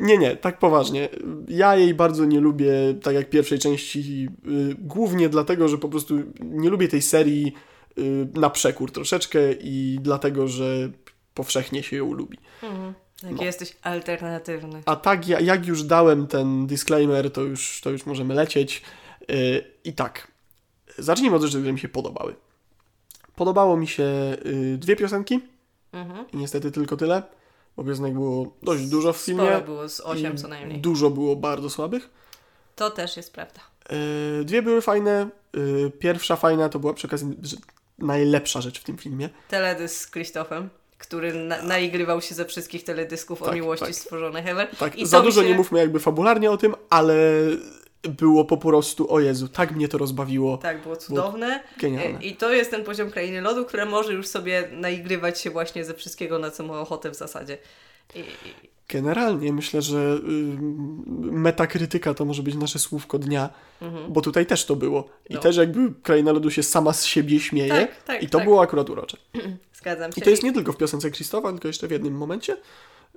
Nie, 0.00 0.18
nie, 0.18 0.36
tak 0.36 0.58
poważnie. 0.58 1.08
Ja 1.48 1.76
jej 1.76 1.94
bardzo 1.94 2.24
nie 2.24 2.40
lubię, 2.40 2.72
tak 3.02 3.14
jak 3.14 3.30
pierwszej 3.30 3.58
części, 3.58 4.28
y, 4.46 4.74
głównie 4.78 5.28
dlatego, 5.28 5.68
że 5.68 5.78
po 5.78 5.88
prostu 5.88 6.14
nie 6.40 6.70
lubię 6.70 6.88
tej 6.88 7.02
serii 7.02 7.52
na 8.34 8.50
przekór 8.50 8.92
troszeczkę 8.92 9.52
i 9.52 9.98
dlatego, 10.02 10.48
że 10.48 10.64
powszechnie 11.34 11.82
się 11.82 11.96
ją 11.96 12.12
lubi. 12.12 12.38
Mhm. 12.62 12.94
Jaki 13.22 13.34
No. 13.34 13.42
jesteś 13.44 13.76
alternatywny. 13.82 14.82
A 14.86 14.96
tak, 14.96 15.28
ja- 15.28 15.40
jak 15.40 15.66
już 15.66 15.82
dałem 15.82 16.26
ten 16.26 16.66
disclaimer, 16.66 17.30
to 17.32 17.42
już, 17.42 17.80
to 17.80 17.90
już 17.90 18.06
możemy 18.06 18.34
lecieć. 18.34 18.82
Yy, 19.28 19.64
I 19.84 19.92
tak, 19.92 20.28
zacznijmy 20.98 21.36
od 21.36 21.42
rzeczy, 21.42 21.56
które 21.56 21.72
mi 21.72 21.78
się 21.78 21.88
podobały. 21.88 22.34
Podobało 23.36 23.76
mi 23.76 23.86
się 23.88 24.36
yy, 24.44 24.78
dwie 24.78 24.96
piosenki 24.96 25.40
Mhm. 25.92 26.24
i 26.32 26.36
niestety 26.36 26.70
tylko 26.70 26.96
tyle, 26.96 27.22
bo 27.76 27.84
piosenek 27.84 28.12
było 28.14 28.56
dość 28.62 28.86
dużo 28.86 29.12
w 29.12 29.16
filmie. 29.16 29.42
Sporo 29.46 29.60
było, 29.60 29.88
z 29.88 30.00
8 30.00 30.34
i 30.34 30.38
co 30.38 30.48
najmniej. 30.48 30.80
Dużo 30.80 31.10
było 31.10 31.36
bardzo 31.36 31.70
słabych. 31.70 32.10
To 32.76 32.90
też 32.90 33.16
jest 33.16 33.32
prawda. 33.32 33.60
Yy, 34.38 34.44
dwie 34.44 34.62
były 34.62 34.80
fajne. 34.82 35.28
Yy, 35.54 35.90
pierwsza 35.98 36.36
fajna 36.36 36.68
to 36.68 36.78
była 36.78 36.94
przy 36.94 37.06
okazji 37.06 37.36
najlepsza 37.98 38.60
rzecz 38.60 38.80
w 38.80 38.84
tym 38.84 38.98
filmie. 38.98 39.28
Teledysk 39.48 40.00
z 40.00 40.06
Krzysztofem, 40.06 40.68
który 40.98 41.34
na 41.34 41.62
naigrywał 41.62 42.20
się 42.22 42.34
ze 42.34 42.44
wszystkich 42.44 42.84
teledysków 42.84 43.42
o 43.42 43.46
Tak, 43.46 43.54
miłości 43.54 43.86
tak. 43.86 43.94
stworzonych 43.94 44.46
ever. 44.46 44.68
Tak, 44.78 44.96
I 44.96 45.06
za 45.06 45.20
dużo 45.20 45.42
się- 45.42 45.48
nie 45.48 45.54
mówmy 45.54 45.78
jakby 45.78 46.00
fabularnie 46.00 46.50
o 46.50 46.56
tym, 46.56 46.74
ale 46.90 47.14
było 48.02 48.44
po 48.44 48.56
prostu, 48.56 49.12
o 49.12 49.20
Jezu, 49.20 49.48
tak 49.48 49.70
mnie 49.72 49.88
to 49.88 49.98
rozbawiło. 49.98 50.56
Tak, 50.58 50.82
było 50.82 50.96
cudowne. 50.96 51.62
Genialne. 51.80 52.22
I 52.22 52.36
to 52.36 52.52
jest 52.52 52.70
ten 52.70 52.84
poziom 52.84 53.10
krainy 53.10 53.40
lodu, 53.40 53.64
które 53.64 53.84
może 53.86 54.12
już 54.12 54.26
sobie 54.26 54.68
naigrywać 54.72 55.40
się 55.40 55.50
właśnie 55.50 55.84
ze 55.84 55.94
wszystkiego, 55.94 56.38
na 56.38 56.50
co 56.50 56.62
ma 56.62 56.80
ochotę 56.80 57.10
w 57.10 57.14
zasadzie. 57.14 57.58
I, 58.14 58.24
Generalnie 58.88 59.52
myślę, 59.52 59.82
że 59.82 59.98
y, 59.98 60.20
metakrytyka 61.32 62.14
to 62.14 62.24
może 62.24 62.42
być 62.42 62.54
nasze 62.54 62.78
słówko 62.78 63.18
dnia, 63.18 63.50
mhm. 63.82 64.12
bo 64.12 64.20
tutaj 64.20 64.46
też 64.46 64.64
to 64.64 64.76
było. 64.76 65.08
I 65.30 65.34
No. 65.34 65.40
też 65.40 65.56
jakby 65.56 65.92
Kraina 66.02 66.32
Lodu 66.32 66.50
się 66.50 66.62
sama 66.62 66.92
z 66.92 67.04
siebie 67.04 67.40
śmieje 67.40 67.68
Tak, 67.68 68.02
tak, 68.02 68.22
i 68.22 68.28
to 68.28 68.38
tak. 68.38 68.46
było 68.46 68.62
akurat 68.62 68.90
urocze. 68.90 69.16
Zgadzam 69.78 70.12
się. 70.12 70.20
I 70.20 70.24
to 70.24 70.30
jest 70.30 70.42
nie 70.42 70.52
tylko 70.52 70.72
w 70.72 70.76
piosence 70.76 71.10
Krzysztofa, 71.10 71.52
tylko 71.52 71.68
jeszcze 71.68 71.88
w 71.88 71.90
jednym 71.90 72.14
momencie, 72.14 72.56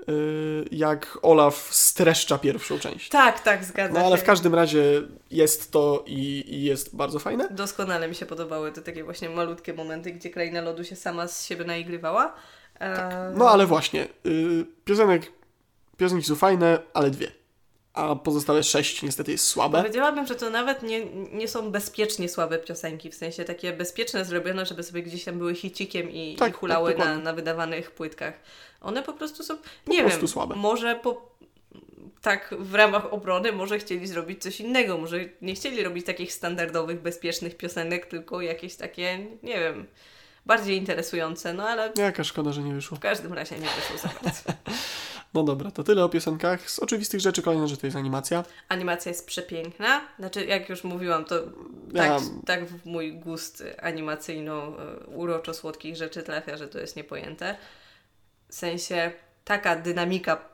y, 0.10 0.65
jak 0.71 1.17
Olaf 1.21 1.55
streszcza 1.71 2.38
pierwszą 2.38 2.79
część. 2.79 3.10
Tak, 3.10 3.39
tak, 3.39 3.63
zgadzam 3.65 3.93
No 3.93 4.05
ale 4.05 4.17
się. 4.17 4.23
w 4.23 4.25
każdym 4.25 4.55
razie 4.55 5.01
jest 5.31 5.71
to 5.71 6.03
i, 6.07 6.43
i 6.47 6.63
jest 6.63 6.95
bardzo 6.95 7.19
fajne. 7.19 7.47
Doskonale 7.51 8.07
mi 8.07 8.15
się 8.15 8.25
podobały 8.25 8.71
te 8.71 8.81
takie 8.81 9.03
właśnie 9.03 9.29
malutkie 9.29 9.73
momenty, 9.73 10.12
gdzie 10.12 10.29
kraina 10.29 10.62
lodu 10.62 10.84
się 10.84 10.95
sama 10.95 11.27
z 11.27 11.45
siebie 11.45 11.65
naigrywała. 11.65 12.34
E, 12.79 13.34
No 13.38 13.49
ale 13.49 13.65
właśnie, 13.65 14.07
y, 14.25 14.65
piosenek, 14.86 15.31
piosenki 16.01 16.25
są 16.27 16.35
fajne, 16.35 16.79
ale 16.93 17.09
dwie. 17.11 17.31
A 17.93 18.15
pozostałe 18.15 18.63
sześć 18.63 19.01
niestety 19.01 19.31
jest 19.31 19.45
słabe. 19.47 19.77
Powiedziałabym, 19.77 20.27
że 20.27 20.35
to 20.35 20.49
nawet 20.49 20.83
nie, 20.83 21.05
nie 21.31 21.47
są 21.47 21.71
bezpiecznie 21.71 22.29
słabe 22.29 22.57
piosenki, 22.59 23.09
w 23.11 23.15
sensie 23.15 23.43
takie 23.45 23.73
bezpieczne 23.73 24.25
zrobione, 24.25 24.65
żeby 24.65 24.83
sobie 24.83 25.03
gdzieś 25.03 25.23
tam 25.23 25.37
były 25.37 25.55
hicikiem 25.55 26.11
i, 26.11 26.35
Tak, 26.35 26.49
i 26.49 26.53
hulały 26.53 26.93
tak, 26.93 27.05
na, 27.05 27.17
na 27.17 27.33
wydawanych 27.33 27.91
płytkach. 27.91 28.33
One 28.81 29.03
po 29.03 29.13
prostu 29.13 29.43
są, 29.43 29.57
Po 29.85 29.91
nie 29.91 30.01
prostu 30.01 30.19
wiem, 30.19 30.27
słabe. 30.27 30.55
może 30.55 30.95
po, 30.95 31.31
tak 32.21 32.55
w 32.59 32.75
ramach 32.75 33.13
obrony 33.13 33.51
może 33.51 33.79
chcieli 33.79 34.07
zrobić 34.07 34.41
coś 34.43 34.59
innego, 34.59 34.97
może 34.97 35.19
nie 35.41 35.55
chcieli 35.55 35.83
robić 35.83 36.05
takich 36.05 36.33
standardowych, 36.33 37.01
bezpiecznych 37.01 37.57
piosenek, 37.57 38.05
tylko 38.05 38.41
jakieś 38.41 38.75
takie, 38.75 39.19
nie 39.43 39.59
wiem, 39.59 39.87
bardziej 40.45 40.77
interesujące, 40.77 41.53
no 41.53 41.67
ale 41.69 41.91
Jaka 41.97 42.23
szkoda, 42.23 42.51
że 42.51 42.61
nie 42.61 42.73
wyszło. 42.73 42.97
w 42.97 42.99
każdym 42.99 43.33
razie 43.33 43.55
nie 43.55 43.67
wyszło 43.75 43.97
za 43.97 44.09
bardzo. 44.23 44.41
No 45.33 45.43
dobra, 45.43 45.71
to 45.71 45.83
tyle 45.83 46.03
o 46.03 46.09
piosenkach. 46.09 46.71
Z 46.71 46.79
oczywistych 46.79 47.19
rzeczy 47.21 47.41
kolejna 47.41 47.67
rzecz 47.67 47.79
to 47.79 47.87
jest 47.87 47.97
animacja. 47.97 48.43
Animacja 48.69 49.09
jest 49.09 49.27
przepiękna. 49.27 50.01
Znaczy, 50.19 50.45
jak 50.45 50.69
już 50.69 50.83
mówiłam, 50.83 51.25
to 51.25 51.35
Ja- 51.93 52.07
tak, 52.07 52.21
tak 52.45 52.65
w 52.65 52.85
mój 52.85 53.13
gust 53.13 53.63
animacyjno-uroczo-słodkich 53.81 55.95
rzeczy 55.95 56.23
trafia, 56.23 56.57
że 56.57 56.67
to 56.67 56.79
jest 56.79 56.95
niepojęte. 56.95 57.55
W 58.49 58.55
sensie 58.55 59.11
taka 59.45 59.75
dynamika 59.75 60.51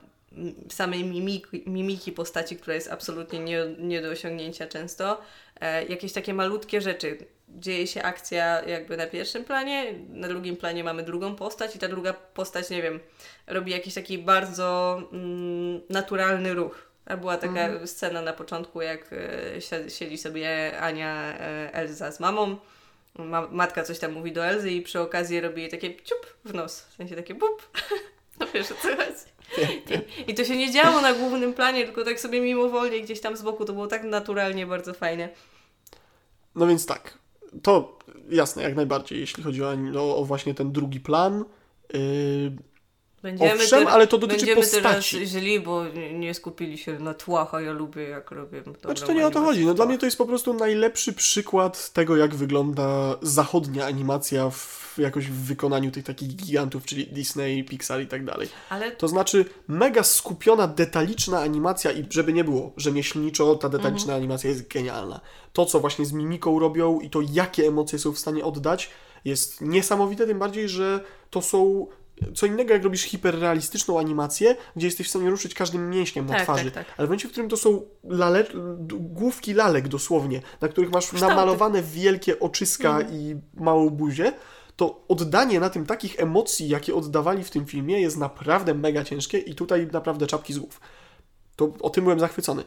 samej 0.71 1.03
mimiki, 1.03 1.63
mimiki 1.65 2.11
postaci, 2.11 2.55
która 2.57 2.75
jest 2.75 2.91
absolutnie 2.91 3.39
nie, 3.39 3.65
nie 3.79 4.01
do 4.01 4.09
osiągnięcia 4.09 4.67
często. 4.67 5.21
E, 5.61 5.85
jakieś 5.85 6.13
takie 6.13 6.33
malutkie 6.33 6.81
rzeczy. 6.81 7.17
Dzieje 7.47 7.87
się 7.87 8.03
akcja 8.03 8.61
jakby 8.61 8.97
na 8.97 9.07
pierwszym 9.07 9.45
planie, 9.45 9.93
na 10.09 10.27
drugim 10.27 10.57
planie 10.57 10.83
mamy 10.83 11.03
drugą 11.03 11.35
postać 11.35 11.75
i 11.75 11.79
ta 11.79 11.87
druga 11.87 12.13
postać, 12.13 12.69
nie 12.69 12.81
wiem, 12.81 12.99
robi 13.47 13.71
jakiś 13.71 13.93
taki 13.93 14.17
bardzo 14.17 15.01
mm, 15.13 15.81
naturalny 15.89 16.53
ruch. 16.53 16.87
A 17.05 17.17
była 17.17 17.37
taka 17.37 17.87
scena 17.87 18.21
na 18.21 18.33
początku, 18.33 18.81
jak 18.81 19.13
e, 19.13 19.61
si- 19.61 19.89
siedzi 19.97 20.17
sobie 20.17 20.79
Ania, 20.79 21.37
e, 21.39 21.73
Elza 21.73 22.11
z 22.11 22.19
mamą. 22.19 22.57
Ma, 23.15 23.47
matka 23.51 23.83
coś 23.83 23.99
tam 23.99 24.11
mówi 24.11 24.31
do 24.31 24.45
Elzy 24.45 24.71
i 24.71 24.81
przy 24.81 24.99
okazji 24.99 25.41
robi 25.41 25.61
jej 25.61 25.71
takie 25.71 25.95
ciup 25.95 26.33
w 26.45 26.53
nos. 26.53 26.81
W 26.81 26.93
sensie 26.93 27.15
takie 27.15 27.33
bup. 27.33 27.61
No 28.39 28.47
wiesz 28.53 28.71
o 28.71 28.75
co 28.75 28.87
chodzi. 28.87 29.27
I, 30.27 30.31
I 30.31 30.35
to 30.35 30.43
się 30.43 30.57
nie 30.57 30.71
działo 30.71 31.01
na 31.01 31.13
głównym 31.13 31.53
planie, 31.53 31.85
tylko 31.85 32.03
tak 32.05 32.19
sobie 32.19 32.41
mimowolnie 32.41 33.01
gdzieś 33.01 33.21
tam 33.21 33.37
z 33.37 33.41
boku. 33.41 33.65
To 33.65 33.73
było 33.73 33.87
tak 33.87 34.03
naturalnie, 34.03 34.65
bardzo 34.67 34.93
fajne. 34.93 35.29
No 36.55 36.67
więc 36.67 36.85
tak, 36.85 37.17
to 37.61 37.99
jasne, 38.29 38.63
jak 38.63 38.75
najbardziej, 38.75 39.19
jeśli 39.19 39.43
chodzi 39.43 39.63
o, 39.63 40.17
o, 40.17 40.25
właśnie 40.25 40.53
ten 40.53 40.71
drugi 40.71 40.99
plan. 40.99 41.45
Yy, 41.93 41.99
Będziemy 43.21 43.53
Owszem, 43.53 43.87
ale 43.87 44.07
to 44.07 44.17
dotyczy 44.17 44.37
będziemy 44.37 44.61
postaci. 44.61 45.17
teraz 45.17 45.29
źli, 45.29 45.59
bo 45.59 45.83
nie- 46.13 46.33
skupili 46.33 46.77
się 46.77 46.99
na 46.99 47.13
tłach, 47.13 47.53
a 47.53 47.61
ja 47.61 47.71
lubię 47.71 48.03
jak 48.03 48.31
robię 48.31 48.61
dobrą 48.61 48.81
Znaczy 48.83 49.05
to 49.05 49.13
nie 49.13 49.27
o 49.27 49.31
to 49.31 49.41
chodzi. 49.41 49.65
No 49.65 49.73
dla 49.73 49.85
mnie 49.85 49.97
to 49.97 50.05
jest 50.05 50.17
po 50.17 50.25
prostu 50.25 50.53
najlepszy 50.53 51.13
przykład 51.13 51.89
tego, 51.89 52.17
jak 52.17 52.35
wygląda 52.35 53.17
zachodnia 53.21 53.85
animacja 53.85 54.49
w, 54.49 54.93
jakoś 54.97 55.27
w 55.27 55.45
wykonaniu 55.45 55.91
tych 55.91 56.03
takich 56.03 56.35
gigantów, 56.35 56.85
czyli 56.85 57.07
Disney, 57.07 57.63
Pixar 57.63 58.01
i 58.01 58.07
tak 58.07 58.25
dalej. 58.25 58.49
Ale 58.69 58.91
To 58.91 59.07
znaczy 59.07 59.45
mega 59.67 60.03
skupiona, 60.03 60.67
detaliczna 60.67 61.39
animacja 61.39 61.91
i 61.91 62.05
żeby 62.09 62.33
nie 62.33 62.43
było, 62.43 62.73
rzemieślniczo 62.77 63.55
ta 63.55 63.69
detaliczna 63.69 64.15
animacja 64.15 64.49
jest 64.49 64.67
genialna. 64.67 65.19
To, 65.53 65.65
co 65.65 65.79
właśnie 65.79 66.05
z 66.05 66.11
mimiką 66.11 66.59
robią 66.59 66.99
i 66.99 67.09
to, 67.09 67.19
jakie 67.31 67.67
emocje 67.67 67.99
są 67.99 68.11
w 68.11 68.19
stanie 68.19 68.45
oddać, 68.45 68.89
jest 69.25 69.61
niesamowite, 69.61 70.27
tym 70.27 70.39
bardziej, 70.39 70.69
że 70.69 71.03
to 71.29 71.41
są 71.41 71.87
co 72.35 72.45
innego, 72.45 72.73
jak 72.73 72.83
robisz 72.83 73.01
hiperrealistyczną 73.01 73.99
animację, 73.99 74.55
gdzie 74.75 74.87
jesteś 74.87 75.07
w 75.07 75.09
stanie 75.09 75.29
ruszyć 75.29 75.53
każdym 75.53 75.89
mięśniem 75.89 76.25
na 76.25 76.33
Tak, 76.33 76.43
twarzy. 76.43 76.71
tak, 76.71 76.85
tak. 76.87 76.95
Ale 76.97 77.07
w 77.07 77.09
momencie, 77.09 77.27
w 77.27 77.31
którym 77.31 77.49
to 77.49 77.57
są 77.57 77.81
lale, 78.03 78.45
główki 78.99 79.53
lalek 79.53 79.87
dosłownie, 79.87 80.41
na 80.61 80.67
których 80.67 80.91
masz 80.91 81.05
Kształty. 81.05 81.27
namalowane 81.27 81.81
wielkie 81.83 82.39
oczyska 82.39 82.97
Mhm. 82.99 83.15
i 83.21 83.35
małą 83.53 83.89
buzię, 83.89 84.33
to 84.75 85.01
oddanie 85.07 85.59
na 85.59 85.69
tym 85.69 85.85
takich 85.85 86.19
emocji, 86.19 86.69
jakie 86.69 86.95
oddawali 86.95 87.43
w 87.43 87.49
tym 87.51 87.65
filmie, 87.65 88.01
jest 88.01 88.17
naprawdę 88.17 88.73
mega 88.73 89.03
ciężkie 89.03 89.37
i 89.37 89.55
tutaj 89.55 89.87
naprawdę 89.93 90.27
czapki 90.27 90.53
z 90.53 90.59
głów. 90.59 90.81
To 91.55 91.73
o 91.81 91.89
tym 91.89 92.03
byłem 92.03 92.19
zachwycony. 92.19 92.63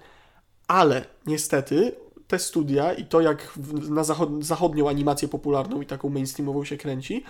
Ale 0.68 1.04
niestety 1.26 1.92
te 2.28 2.38
studia 2.38 2.92
i 2.92 3.04
to, 3.04 3.20
jak 3.20 3.52
na 3.90 4.04
zachod, 4.04 4.44
zachodnią 4.44 4.88
animację 4.88 5.28
popularną 5.28 5.80
i 5.82 5.86
taką 5.86 6.08
mainstreamową 6.08 6.64
się 6.64 6.76
kręci, 6.76 7.24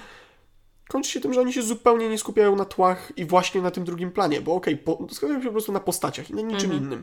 kończy 0.91 1.11
się 1.11 1.21
tym, 1.21 1.35
że 1.35 1.41
oni 1.41 1.53
się 1.53 1.63
zupełnie 1.63 2.09
nie 2.09 2.19
skupiają 2.19 2.57
na 2.57 2.65
tłach 2.65 3.13
i 3.17 3.25
właśnie 3.25 3.63
na 3.63 3.71
tym 3.71 3.85
drugim 3.85 4.11
planie, 4.13 4.41
bo 4.41 4.55
okej, 4.55 4.77
po 4.77 5.07
skupiają 5.11 5.41
się 5.41 5.47
po 5.47 5.53
prostu 5.53 5.73
na 5.73 5.81
postaciach 5.81 6.31
i 6.31 6.35
na 6.35 6.41
niczym 6.43 6.71
Mhm. 6.71 6.83
innym. 6.83 7.03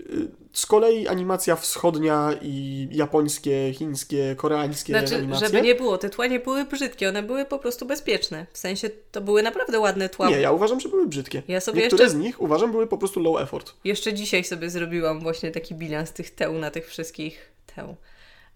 Y, 0.00 0.28
Z 0.52 0.66
kolei 0.66 1.08
animacja 1.08 1.56
wschodnia 1.56 2.30
i 2.42 2.88
japońskie, 2.92 3.72
chińskie, 3.74 4.34
koreańskie 4.36 4.92
Znaczy, 4.92 5.16
animacje... 5.16 5.46
żeby 5.46 5.62
nie 5.62 5.74
było, 5.74 5.98
te 5.98 6.10
tła 6.10 6.26
nie 6.26 6.40
były 6.40 6.64
brzydkie, 6.64 7.08
one 7.08 7.22
były 7.22 7.44
po 7.44 7.58
prostu 7.58 7.86
bezpieczne. 7.86 8.46
W 8.52 8.58
sensie 8.58 8.90
to 9.12 9.20
były 9.20 9.42
naprawdę 9.42 9.78
ładne 9.80 10.08
tła. 10.08 10.28
Nie, 10.30 10.40
ja 10.40 10.52
uważam, 10.52 10.80
że 10.80 10.88
były 10.88 11.06
brzydkie. 11.06 11.42
Ja 11.48 11.60
sobie 11.60 11.80
Niektóre 11.80 12.04
jeszcze- 12.04 12.18
z 12.18 12.20
nich 12.22 12.40
uważam 12.42 12.70
były 12.72 12.86
po 12.86 12.98
prostu 12.98 13.20
low 13.20 13.40
effort. 13.40 13.74
Jeszcze 13.84 14.14
dzisiaj 14.14 14.44
sobie 14.44 14.70
zrobiłam 14.70 15.20
właśnie 15.20 15.50
taki 15.50 15.74
bilans 15.74 16.12
tych 16.12 16.30
teł 16.34 16.52
na 16.52 16.70
tych 16.70 16.86
wszystkich 16.88 17.52
teł. 17.76 17.96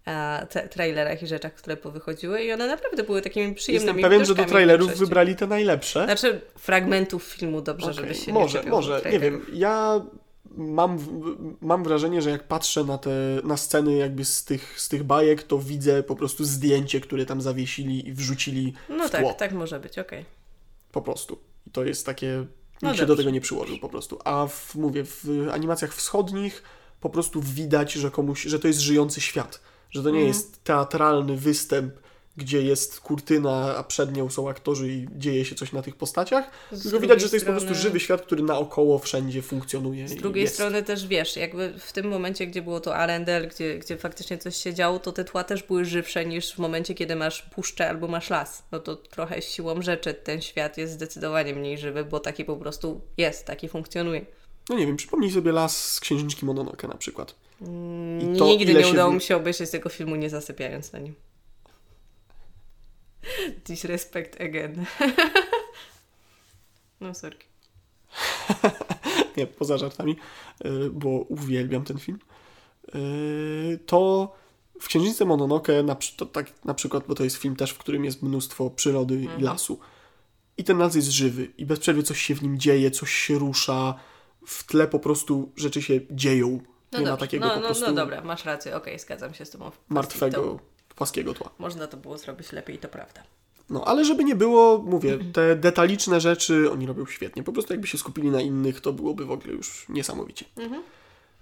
E, 0.05 0.47
Te, 0.49 0.67
trailerach 0.67 1.23
i 1.23 1.27
rzeczach, 1.27 1.53
które 1.53 1.77
powychodziły 1.77 2.43
i 2.43 2.51
one 2.51 2.67
naprawdę 2.67 3.03
były 3.03 3.21
takimi 3.21 3.55
przyjemnymi 3.55 3.87
Jestem 3.87 4.11
pewien, 4.11 4.25
że 4.25 4.35
do 4.35 4.45
trailerów 4.45 4.97
wybrali 4.97 5.35
te 5.35 5.47
najlepsze. 5.47 6.03
Znaczy 6.03 6.41
fragmentów 6.57 7.23
filmu 7.23 7.61
dobrze, 7.61 7.85
Okej, 7.85 7.95
żeby 7.95 8.15
się 8.15 8.33
może, 8.33 8.63
nie 8.63 8.69
może, 8.69 9.01
nie 9.11 9.19
wiem. 9.19 9.45
Ja 9.53 10.01
mam, 10.57 10.99
mam 11.61 11.83
wrażenie, 11.83 12.21
że 12.21 12.29
jak 12.29 12.43
patrzę 12.43 12.83
na 12.83 12.97
te 12.97 13.11
na 13.43 13.57
sceny 13.57 13.95
jakby 13.95 14.25
z 14.25 14.43
tych, 14.43 14.79
z 14.81 14.89
tych 14.89 15.03
bajek, 15.03 15.43
to 15.43 15.57
widzę 15.57 16.03
po 16.03 16.15
prostu 16.15 16.45
zdjęcie, 16.45 17.01
które 17.01 17.25
tam 17.25 17.41
zawiesili 17.41 18.07
i 18.07 18.13
wrzucili 18.13 18.73
No 18.89 19.09
tak, 19.09 19.37
tak 19.37 19.51
może 19.51 19.79
być, 19.79 19.99
okej. 19.99 20.25
Po 20.91 21.01
prostu. 21.01 21.39
I 21.67 21.71
to 21.71 21.83
jest 21.83 22.05
takie. 22.05 22.45
No 22.81 22.89
Nikt 22.89 22.99
się 22.99 23.05
do 23.05 23.15
tego 23.15 23.29
nie 23.29 23.41
przyłożył 23.41 23.77
po 23.79 23.89
prostu. 23.89 24.19
A 24.25 24.47
w, 24.47 24.75
mówię, 24.75 25.03
w 25.05 25.49
animacjach 25.51 25.95
wschodnich 25.95 26.63
po 26.99 27.09
prostu 27.09 27.41
widać, 27.41 27.93
że 27.93 28.11
komuś, 28.11 28.43
że 28.43 28.59
to 28.59 28.67
jest 28.67 28.79
żyjący 28.79 29.21
świat. 29.21 29.61
Że 29.93 30.03
to 30.03 30.09
nie 30.09 30.15
Mhm. 30.15 30.27
jest 30.27 30.63
teatralny 30.63 31.37
występ, 31.37 31.93
gdzie 32.37 32.61
jest 32.61 32.99
kurtyna, 32.99 33.75
a 33.77 33.83
przed 33.83 34.15
nią 34.15 34.29
są 34.29 34.49
aktorzy 34.49 34.89
i 34.93 35.07
dzieje 35.17 35.45
się 35.45 35.55
coś 35.55 35.71
na 35.71 35.81
tych 35.81 35.95
postaciach. 35.95 36.51
Z 36.71 36.83
Tylko 36.83 36.99
widać, 36.99 37.21
że 37.21 37.29
to 37.29 37.35
jest 37.35 37.45
po 37.45 37.51
prostu 37.51 37.67
strony- 37.69 37.81
żywy 37.83 37.99
świat, 37.99 38.21
który 38.21 38.43
naokoło 38.43 38.99
wszędzie 38.99 39.41
funkcjonuje. 39.41 40.07
Z 40.07 40.15
drugiej 40.15 40.47
strony 40.47 40.83
też 40.83 41.07
wiesz, 41.07 41.35
jakby 41.35 41.73
w 41.79 41.91
tym 41.93 42.07
momencie, 42.07 42.47
gdzie 42.47 42.61
było 42.61 42.79
to 42.79 42.95
Arendelle, 42.95 43.47
gdzie, 43.47 43.79
gdzie 43.79 43.97
faktycznie 43.97 44.37
coś 44.37 44.55
się 44.55 44.73
działo, 44.73 44.99
to 44.99 45.11
te 45.11 45.23
tła 45.25 45.43
też 45.43 45.63
były 45.63 45.85
żywsze 45.85 46.25
niż 46.25 46.53
w 46.53 46.57
momencie, 46.59 46.93
kiedy 46.93 47.15
masz 47.15 47.41
puszczę 47.41 47.89
albo 47.89 48.07
masz 48.07 48.29
las. 48.29 48.63
No 48.71 48.79
to 48.79 48.95
trochę 48.95 49.41
siłą 49.41 49.81
rzeczy 49.81 50.13
ten 50.13 50.41
świat 50.41 50.77
jest 50.77 50.93
zdecydowanie 50.93 51.55
mniej 51.55 51.77
żywy, 51.77 52.05
bo 52.05 52.19
taki 52.19 52.45
po 52.45 52.55
prostu 52.57 53.01
jest, 53.17 53.45
taki 53.45 53.69
funkcjonuje. 53.69 54.25
No 54.69 54.75
nie 54.77 54.87
wiem, 54.87 54.97
przypomnij 54.97 55.31
sobie 55.31 55.51
las 55.51 55.91
z 55.91 55.99
Księżniczki 55.99 56.45
Mononoke 56.45 56.87
na 56.87 56.95
przykład. 56.97 57.35
I 58.21 58.37
to, 58.37 58.45
Nigdy 58.45 58.73
nie 58.73 58.87
udało 58.87 59.11
mi 59.11 59.21
się 59.21 59.35
obejrzeć 59.35 59.69
tego 59.69 59.89
filmu 59.89 60.15
nie 60.15 60.29
zasypiając 60.29 60.93
na 60.93 60.99
nim. 60.99 61.15
Disrespect 63.67 64.41
again. 64.41 64.85
no 67.01 67.13
sorki. 67.13 67.47
nie, 69.37 69.47
poza 69.47 69.77
żartami, 69.77 70.15
y, 70.65 70.89
bo 70.89 71.09
uwielbiam 71.09 71.83
ten 71.83 71.97
film, 71.97 72.19
y, 72.95 73.79
to 73.85 74.33
w 74.81 74.87
Księżniczce 74.87 75.25
Mononoke, 75.25 75.83
na, 75.83 75.95
to 76.17 76.25
tak, 76.25 76.65
na 76.65 76.73
przykład, 76.73 77.03
bo 77.07 77.15
to 77.15 77.23
jest 77.23 77.35
film 77.35 77.55
też, 77.55 77.71
w 77.71 77.77
którym 77.77 78.05
jest 78.05 78.23
mnóstwo 78.23 78.69
przyrody 78.69 79.15
Mhm. 79.15 79.39
i 79.39 79.43
lasu. 79.43 79.79
I 80.57 80.63
ten 80.63 80.77
las 80.77 80.95
jest 80.95 81.07
żywy 81.07 81.51
i 81.57 81.65
bez 81.65 81.79
przerwy 81.79 82.03
coś 82.03 82.21
się 82.21 82.35
w 82.35 82.43
nim 82.43 82.59
dzieje, 82.59 82.91
coś 82.91 83.13
się 83.13 83.39
rusza, 83.39 83.95
w 84.47 84.63
tle 84.63 84.87
po 84.87 84.99
prostu 84.99 85.51
rzeczy 85.55 85.81
się 85.81 85.99
dzieją. 86.11 86.59
No 86.93 86.99
nie 86.99 87.05
ma 87.05 87.11
dobrze, 87.11 87.25
takiego 87.25 87.45
no, 87.47 87.53
po 87.53 87.59
no, 87.59 87.65
prostu 87.65 87.85
no 87.85 87.93
dobra, 87.93 88.21
masz 88.21 88.45
rację, 88.45 88.75
okej, 88.75 88.99
zgadzam 88.99 89.33
się 89.33 89.45
z 89.45 89.49
tobą. 89.49 89.71
martwego, 89.89 90.41
to- 90.41 90.59
płaskiego 90.95 91.33
tła. 91.33 91.49
Można 91.59 91.87
to 91.87 91.97
było 91.97 92.17
zrobić 92.17 92.51
lepiej, 92.51 92.77
to 92.77 92.87
prawda. 92.87 93.23
No, 93.69 93.85
ale 93.85 94.05
żeby 94.05 94.23
nie 94.23 94.35
było, 94.35 94.77
mówię, 94.77 95.17
te 95.33 95.55
detaliczne 95.55 96.21
rzeczy 96.21 96.71
oni 96.71 96.85
robią 96.85 97.05
świetnie. 97.05 97.43
Po 97.43 97.51
prostu 97.53 97.73
jakby 97.73 97.87
się 97.87 97.97
skupili 97.97 98.29
na 98.31 98.41
innych, 98.41 98.81
to 98.81 98.93
byłoby 98.93 99.25
w 99.25 99.31
ogóle 99.31 99.53
już 99.53 99.85
niesamowicie. 99.89 100.45
Mhm. 100.57 100.83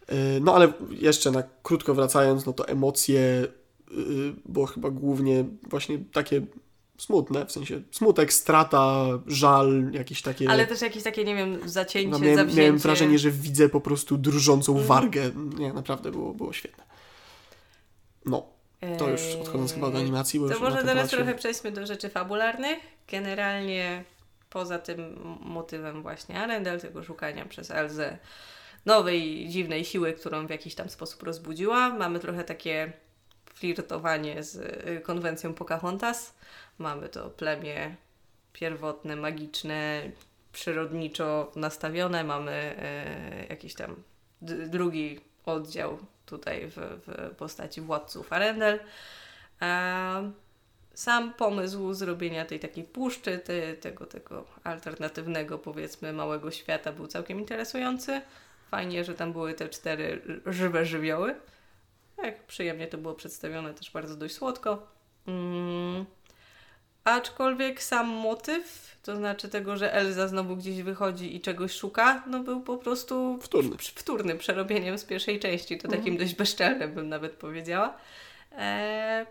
Yy, 0.09 0.15
No 0.41 0.55
ale 0.55 0.73
jeszcze 0.89 1.31
na 1.31 1.43
krótko 1.63 1.93
wracając, 1.93 2.45
no 2.45 2.53
to 2.53 2.67
emocje, 2.67 3.47
yy, 3.91 4.33
bo 4.45 4.65
chyba 4.65 4.89
głównie 4.89 5.45
właśnie 5.69 5.99
takie 6.13 6.41
smutne, 7.01 7.45
w 7.45 7.51
sensie 7.51 7.81
smutek, 7.91 8.33
strata, 8.33 9.05
żal, 9.27 9.91
jakieś 9.91 10.21
takie... 10.21 10.49
Ale 10.49 10.67
też 10.67 10.81
jakieś 10.81 11.03
takie, 11.03 11.23
nie 11.23 11.35
wiem, 11.35 11.69
zacięcie, 11.69 12.09
no, 12.09 12.19
miałem, 12.19 12.37
zawzięcie. 12.37 12.61
miałem 12.61 12.77
wrażenie, 12.77 13.19
że 13.19 13.31
widzę 13.31 13.69
po 13.69 13.81
prostu 13.81 14.17
drżącą 14.17 14.83
wargę. 14.83 15.31
Nie, 15.57 15.73
naprawdę 15.73 16.11
było, 16.11 16.33
było 16.33 16.53
świetne. 16.53 16.83
No, 18.25 18.45
to 18.97 19.09
już 19.09 19.21
odchodząc 19.41 19.73
chyba 19.73 19.87
od 19.87 19.95
animacji, 19.95 20.39
bo 20.39 20.49
To 20.49 20.59
może 20.59 20.77
teraz 20.77 20.87
temacie- 20.87 21.17
trochę 21.17 21.35
przejdźmy 21.35 21.71
do 21.71 21.85
rzeczy 21.85 22.09
fabularnych. 22.09 22.79
Generalnie 23.11 24.03
poza 24.49 24.79
tym 24.79 25.19
motywem 25.41 26.01
właśnie 26.01 26.39
Arendelle, 26.39 26.79
tego 26.79 27.03
szukania 27.03 27.45
przez 27.45 27.71
Elzę 27.71 28.17
nowej, 28.85 29.47
dziwnej 29.49 29.85
siły, 29.85 30.13
którą 30.13 30.47
w 30.47 30.49
jakiś 30.49 30.75
tam 30.75 30.89
sposób 30.89 31.23
rozbudziła, 31.23 31.89
mamy 31.89 32.19
trochę 32.19 32.43
takie 32.43 32.93
flirtowanie 33.53 34.43
z 34.43 34.55
y, 34.55 35.01
konwencją 35.01 35.53
Pocahontas. 35.53 36.33
Mamy 36.77 37.09
to 37.09 37.29
plemię 37.29 37.95
pierwotne, 38.53 39.15
magiczne, 39.15 40.01
przyrodniczo 40.51 41.51
nastawione. 41.55 42.23
Mamy 42.23 42.51
e, 42.51 43.45
jakiś 43.49 43.73
tam 43.73 43.95
drugi 44.41 45.19
oddział 45.45 45.97
tutaj 46.25 46.67
w, 46.67 46.75
w 46.75 47.35
postaci 47.35 47.81
władców 47.81 48.33
Arendelle. 48.33 48.79
E, 49.61 50.31
sam 50.93 51.33
pomysł 51.33 51.93
zrobienia 51.93 52.45
tej 52.45 52.59
takiej 52.59 52.83
puszczy, 52.83 53.39
te, 53.39 53.73
tego, 53.73 54.05
tego 54.05 54.45
alternatywnego, 54.63 55.57
powiedzmy, 55.59 56.13
małego 56.13 56.51
świata 56.51 56.91
był 56.91 57.07
całkiem 57.07 57.39
interesujący. 57.39 58.21
Fajnie, 58.71 59.03
że 59.03 59.13
tam 59.13 59.33
były 59.33 59.53
te 59.53 59.69
cztery 59.69 60.21
żywe 60.45 60.85
żywioły. 60.85 61.35
Tak, 62.21 62.43
przyjemnie 62.45 62.87
to 62.87 62.97
było 62.97 63.13
przedstawione, 63.13 63.73
też 63.73 63.91
bardzo 63.91 64.15
dość 64.15 64.35
słodko. 64.35 64.87
Mm. 65.27 66.05
Aczkolwiek 67.03 67.83
sam 67.83 68.07
motyw, 68.07 68.97
to 69.03 69.15
znaczy 69.15 69.49
tego, 69.49 69.77
że 69.77 69.93
Elza 69.93 70.27
znowu 70.27 70.55
gdzieś 70.55 70.81
wychodzi 70.81 71.35
i 71.35 71.41
czegoś 71.41 71.71
szuka, 71.71 72.23
no 72.27 72.39
był 72.39 72.61
po 72.61 72.77
prostu 72.77 73.39
Wtórny. 73.41 73.77
wtórny 73.77 74.35
przerobieniem 74.35 74.97
z 74.97 75.03
pierwszej 75.03 75.39
części. 75.39 75.77
To 75.77 75.87
takim 75.87 76.17
dość 76.17 76.35
bezczelnym 76.35 76.93
bym 76.93 77.09
nawet 77.09 77.31
powiedziała. 77.33 77.97
E, 78.51 79.25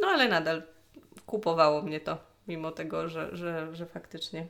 no 0.00 0.08
ale 0.08 0.28
nadal 0.28 0.62
kupowało 1.26 1.82
mnie 1.82 2.00
to, 2.00 2.18
mimo 2.48 2.70
tego, 2.70 3.08
że, 3.08 3.36
że, 3.36 3.68
że 3.76 3.86
faktycznie. 3.86 4.46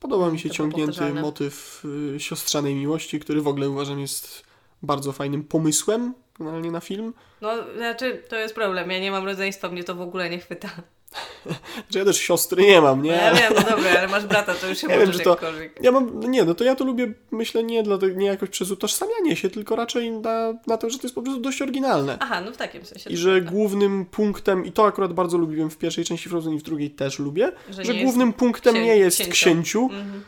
Podoba 0.00 0.30
mi 0.30 0.38
się 0.38 0.50
ciągnięty 0.50 0.92
powtarzalne. 0.92 1.22
motyw 1.22 1.84
y, 2.14 2.20
siostrzanej 2.20 2.74
miłości, 2.74 3.20
który 3.20 3.42
w 3.42 3.48
ogóle 3.48 3.70
uważam 3.70 4.00
jest 4.00 4.44
bardzo 4.82 5.12
fajnym 5.12 5.44
pomysłem 5.44 6.14
generalnie 6.38 6.70
na 6.70 6.80
film. 6.80 7.14
No, 7.40 7.50
znaczy, 7.76 8.22
to 8.28 8.36
jest 8.36 8.54
problem. 8.54 8.90
Ja 8.90 8.98
nie 9.00 9.10
mam 9.10 9.24
rodzeństwa, 9.24 9.68
mnie 9.68 9.84
to 9.84 9.94
w 9.94 10.00
ogóle 10.00 10.30
nie 10.30 10.38
chwyta. 10.38 10.68
Że 11.90 11.98
ja 11.98 12.04
też 12.04 12.16
siostry 12.18 12.62
nie 12.62 12.80
mam, 12.80 12.98
No 12.98 13.04
nie? 13.04 13.10
ja 13.12 13.34
wiem, 13.34 13.52
no 13.56 13.62
dobra, 13.76 13.90
ale 13.98 14.08
masz 14.08 14.26
brata, 14.26 14.54
to 14.54 14.68
już 14.68 14.78
się 14.78 14.86
Ja 14.90 14.98
wiem, 14.98 15.12
że 15.12 15.18
to-. 15.18 15.36
Ja 15.80 15.92
mam, 15.92 16.20
nie, 16.30 16.44
no 16.44 16.54
to 16.54 16.64
ja 16.64 16.74
to 16.74 16.84
lubię, 16.84 17.12
myślę, 17.30 17.62
nie, 17.64 17.82
dla, 17.82 17.98
nie 18.16 18.26
jakoś 18.26 18.48
przez 18.48 18.70
utożsamianie 18.70 19.36
się, 19.36 19.50
tylko 19.50 19.76
raczej 19.76 20.10
na, 20.10 20.54
na 20.66 20.76
to, 20.76 20.90
że 20.90 20.98
to 20.98 21.02
jest 21.02 21.14
po 21.14 21.22
prostu 21.22 21.40
dość 21.40 21.62
oryginalne. 21.62 22.16
Aha, 22.20 22.40
no 22.40 22.52
w 22.52 22.56
takim 22.56 22.84
sensie. 22.84 23.10
I 23.10 23.16
że 23.16 23.32
prawda. 23.32 23.50
głównym 23.50 24.04
punktem, 24.06 24.66
i 24.66 24.72
to 24.72 24.86
akurat 24.86 25.12
bardzo 25.12 25.38
lubiłem 25.38 25.70
w 25.70 25.78
pierwszej 25.78 26.04
części 26.04 26.28
Frozen 26.28 26.54
i 26.54 26.58
w 26.58 26.62
drugiej 26.62 26.90
też 26.90 27.18
lubię, 27.18 27.52
Że 27.70 27.84
że, 27.84 27.94
głównym 27.94 28.32
punktem 28.32 28.74
księ- 28.74 28.82
nie 28.84 28.96
jest 28.96 29.16
księcią. 29.16 29.32
księciu, 29.32 29.82
Mhm. 29.92 30.22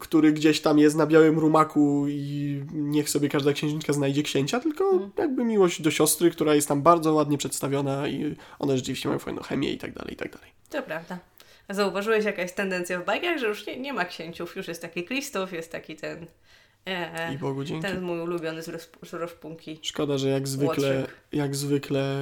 Który 0.00 0.32
gdzieś 0.32 0.60
tam 0.60 0.78
jest 0.78 0.96
na 0.96 1.06
białym 1.06 1.38
rumaku 1.38 2.06
i 2.08 2.62
niech 2.72 3.10
sobie 3.10 3.28
każda 3.28 3.52
księżniczka 3.52 3.92
znajdzie 3.92 4.22
księcia, 4.22 4.60
tylko 4.60 4.84
Mhm. 4.92 5.10
jakby 5.18 5.44
miłość 5.44 5.82
do 5.82 5.90
siostry, 5.90 6.30
która 6.30 6.54
jest 6.54 6.68
tam 6.68 6.82
bardzo 6.82 7.14
ładnie 7.14 7.38
przedstawiona 7.38 8.08
i 8.08 8.36
one 8.58 8.76
rzeczywiście 8.76 9.08
mają 9.08 9.18
fajną 9.18 9.42
chemię 9.42 9.72
i 9.72 9.78
tak 9.78 9.92
dalej, 9.92 10.14
i 10.14 10.16
tak 10.16 10.32
dalej. 10.32 10.50
To 10.70 10.82
prawda. 10.82 11.18
A 11.68 11.74
zauważyłeś 11.74 12.24
jakaś 12.24 12.52
tendencja 12.52 13.00
w 13.00 13.04
bajkach, 13.04 13.38
że 13.38 13.46
już 13.46 13.66
nie, 13.66 13.80
nie 13.80 13.92
ma 13.92 14.04
księciów, 14.04 14.56
już 14.56 14.68
jest 14.68 14.82
taki 14.82 15.04
Krzysztof, 15.04 15.52
jest 15.52 15.72
taki 15.72 15.96
ten... 15.96 16.26
E, 16.86 17.34
I 17.34 17.38
Bogu 17.38 17.64
dzięki. 17.64 17.82
ten 17.82 18.00
mój 18.02 18.20
ulubiony 18.20 18.62
z, 18.62 18.68
roz, 18.68 18.88
z 19.02 19.12
rozpunki. 19.12 19.78
Szkoda, 19.82 20.18
że 20.18 20.28
jak 20.28 20.48
zwykle, 20.48 20.98
Łotrzyk. 20.98 21.16
jak 21.32 21.56
zwykle 21.56 22.16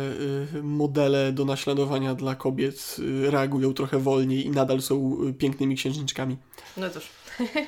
y, 0.54 0.62
modele 0.62 1.32
do 1.32 1.44
naśladowania 1.44 2.14
dla 2.14 2.34
kobiet 2.34 2.96
y, 2.98 3.30
reagują 3.30 3.74
trochę 3.74 3.98
wolniej 3.98 4.46
i 4.46 4.50
nadal 4.50 4.82
są 4.82 5.18
y, 5.28 5.32
pięknymi 5.32 5.76
księżniczkami. 5.76 6.36
No 6.76 6.90
cóż, 6.90 7.08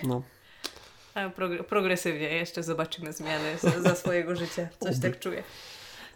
No. 0.03 0.23
a 1.15 1.29
progr- 1.29 1.63
progresywnie 1.65 2.29
jeszcze 2.29 2.63
zobaczymy 2.63 3.13
zmiany 3.13 3.57
za, 3.83 3.95
swojego 3.95 4.37
życia. 4.37 4.69
Coś 4.81 4.99
tak 5.01 5.19
czuję. 5.19 5.43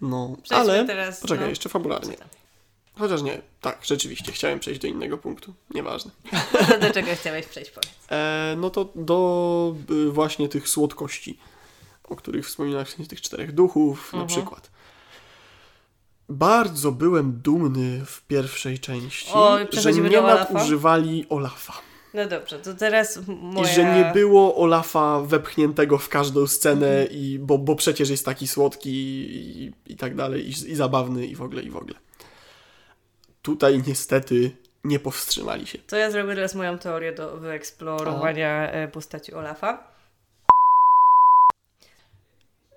No, 0.00 0.36
Przejdźmy 0.42 0.72
ale 0.72 0.86
teraz... 0.86 1.20
poczekaj, 1.20 1.44
no. 1.44 1.50
jeszcze 1.50 1.68
fabularnie. 1.68 2.14
Chociaż 2.98 3.22
nie, 3.22 3.40
tak, 3.60 3.78
rzeczywiście, 3.84 4.32
chciałem 4.32 4.58
przejść 4.60 4.80
do 4.80 4.88
innego 4.88 5.18
punktu. 5.18 5.54
Nieważne. 5.74 6.10
Do 6.80 6.90
czego 6.90 7.08
chciałeś 7.20 7.46
przejść, 7.46 7.70
powiedz. 7.70 7.92
E, 8.10 8.54
no 8.58 8.70
to 8.70 8.88
do 8.94 9.74
y, 9.90 10.10
właśnie 10.10 10.48
tych 10.48 10.68
słodkości, 10.68 11.38
o 12.04 12.16
których 12.16 12.46
wspominałeś, 12.46 12.88
w 12.88 12.90
sensie 12.94 13.08
tych 13.10 13.20
czterech 13.20 13.52
duchów 13.52 14.12
na 14.12 14.22
Mhm. 14.22 14.28
przykład. 14.40 14.70
Bardzo 16.28 16.92
byłem 16.92 17.32
dumny 17.32 18.04
w 18.06 18.22
pierwszej 18.22 18.78
części, 18.78 19.30
O, 19.32 19.58
że 19.72 19.92
nie 19.92 20.20
nadużywali 20.20 21.26
Olafa. 21.28 21.72
No 22.14 22.26
dobrze, 22.28 22.58
to 22.58 22.74
teraz 22.74 23.18
moja... 23.26 23.70
I 23.70 23.74
że 23.74 23.84
nie 23.94 24.10
było 24.14 24.56
Olafa 24.56 25.20
wepchniętego 25.20 25.98
w 25.98 26.08
każdą 26.08 26.46
scenę, 26.46 26.86
Mhm. 27.00 27.08
i, 27.10 27.38
bo, 27.38 27.58
bo 27.58 27.76
przecież 27.76 28.10
jest 28.10 28.24
taki 28.24 28.48
słodki 28.48 28.90
i, 28.90 29.72
i 29.86 29.96
tak 29.96 30.14
dalej, 30.16 30.46
i, 30.46 30.48
i 30.50 30.74
zabawny 30.74 31.26
i 31.26 31.36
w 31.36 31.42
ogóle, 31.42 31.62
i 31.62 31.70
w 31.70 31.76
ogóle. 31.76 31.94
Tutaj 33.42 33.82
niestety 33.86 34.56
nie 34.84 34.98
powstrzymali 34.98 35.66
się. 35.66 35.78
To 35.78 35.96
ja 35.96 36.10
zrobię 36.10 36.34
teraz 36.34 36.54
moją 36.54 36.78
teorię 36.78 37.12
do 37.12 37.36
wyeksplorowania 37.36 38.70
e, 38.70 38.88
postaci 38.88 39.34
Olafa. 39.34 39.92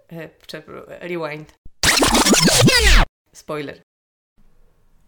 E, 0.07 0.29
przepro- 0.47 0.85
rewind. 0.87 1.53
Spoiler. 3.33 3.81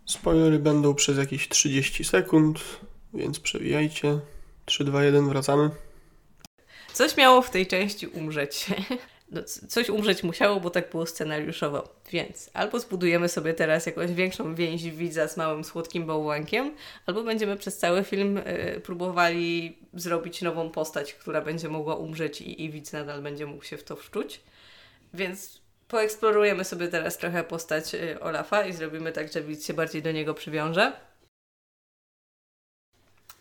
Spoilery 0.05 0.59
będą 0.59 0.95
przez 0.95 1.17
jakieś 1.17 1.49
30 1.49 2.03
sekund, 2.03 2.59
więc 3.13 3.39
przewijajcie. 3.39 4.19
3, 4.65 4.83
2, 4.83 5.03
1, 5.03 5.29
wracamy. 5.29 5.69
Coś 6.93 7.17
miało 7.17 7.41
w 7.41 7.49
tej 7.49 7.67
części 7.67 8.07
umrzeć. 8.07 8.65
No, 9.31 9.43
coś 9.43 9.89
umrzeć 9.89 10.23
musiało, 10.23 10.59
bo 10.59 10.69
tak 10.69 10.89
było 10.89 11.05
scenariuszowo. 11.05 11.89
Więc 12.11 12.49
albo 12.53 12.79
zbudujemy 12.79 13.29
sobie 13.29 13.53
teraz 13.53 13.85
jakąś 13.85 14.11
większą 14.11 14.55
więź 14.55 14.83
widza 14.83 15.27
z 15.27 15.37
małym 15.37 15.63
słodkim 15.63 16.05
bałwankiem, 16.05 16.75
albo 17.05 17.23
będziemy 17.23 17.57
przez 17.57 17.77
cały 17.77 18.03
film 18.03 18.41
e, 18.45 18.79
próbowali 18.79 19.77
zrobić 19.93 20.41
nową 20.41 20.69
postać, 20.69 21.13
która 21.13 21.41
będzie 21.41 21.69
mogła 21.69 21.95
umrzeć 21.95 22.41
i, 22.41 22.63
i 22.63 22.69
widz 22.69 22.93
nadal 22.93 23.21
będzie 23.21 23.45
mógł 23.45 23.63
się 23.63 23.77
w 23.77 23.83
to 23.83 23.95
wczuć. 23.95 24.41
Więc 25.13 25.61
poeksplorujemy 25.87 26.63
sobie 26.63 26.87
teraz 26.87 27.17
trochę 27.17 27.43
postać 27.43 27.95
e, 27.95 28.19
Olafa 28.19 28.65
i 28.65 28.73
zrobimy 28.73 29.11
tak, 29.11 29.33
że 29.33 29.41
widz 29.41 29.67
się 29.67 29.73
bardziej 29.73 30.01
do 30.01 30.11
niego 30.11 30.33
przywiąże. 30.33 30.93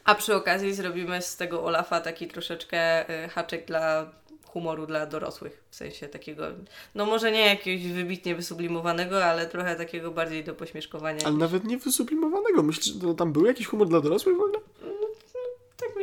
A 0.05 0.15
przy 0.15 0.35
okazji 0.35 0.75
zrobimy 0.75 1.23
z 1.23 1.37
tego 1.37 1.65
Olafa 1.65 2.01
taki 2.01 2.29
troszeczkę 2.29 3.11
y, 3.25 3.29
haczyk 3.29 3.67
dla 3.67 4.13
humoru 4.57 4.87
dla 4.87 5.07
dorosłych. 5.07 5.65
W 5.71 5.77
sensie 5.77 6.09
takiego, 6.09 6.45
no 6.95 7.07
może 7.07 7.33
nie 7.33 7.47
jakiegoś 7.47 7.93
wybitnie 7.93 8.35
wysublimowanego, 8.35 9.25
ale 9.25 9.47
trochę 9.47 9.77
takiego 9.77 10.11
bardziej 10.11 10.45
do 10.45 10.55
pośmieszkowania. 10.55 11.21
Ale 11.25 11.37
nawet 11.37 11.65
nie 11.65 11.79
wysublimowanego. 11.79 12.63
Myślisz, 12.63 12.95
że 13.03 13.15
tam 13.15 13.33
był 13.33 13.47
jakiś 13.47 13.67
humor 13.67 13.89
dla 13.89 14.01
dorosłych 14.01 14.37
w 14.37 14.41
ogóle? 14.41 14.59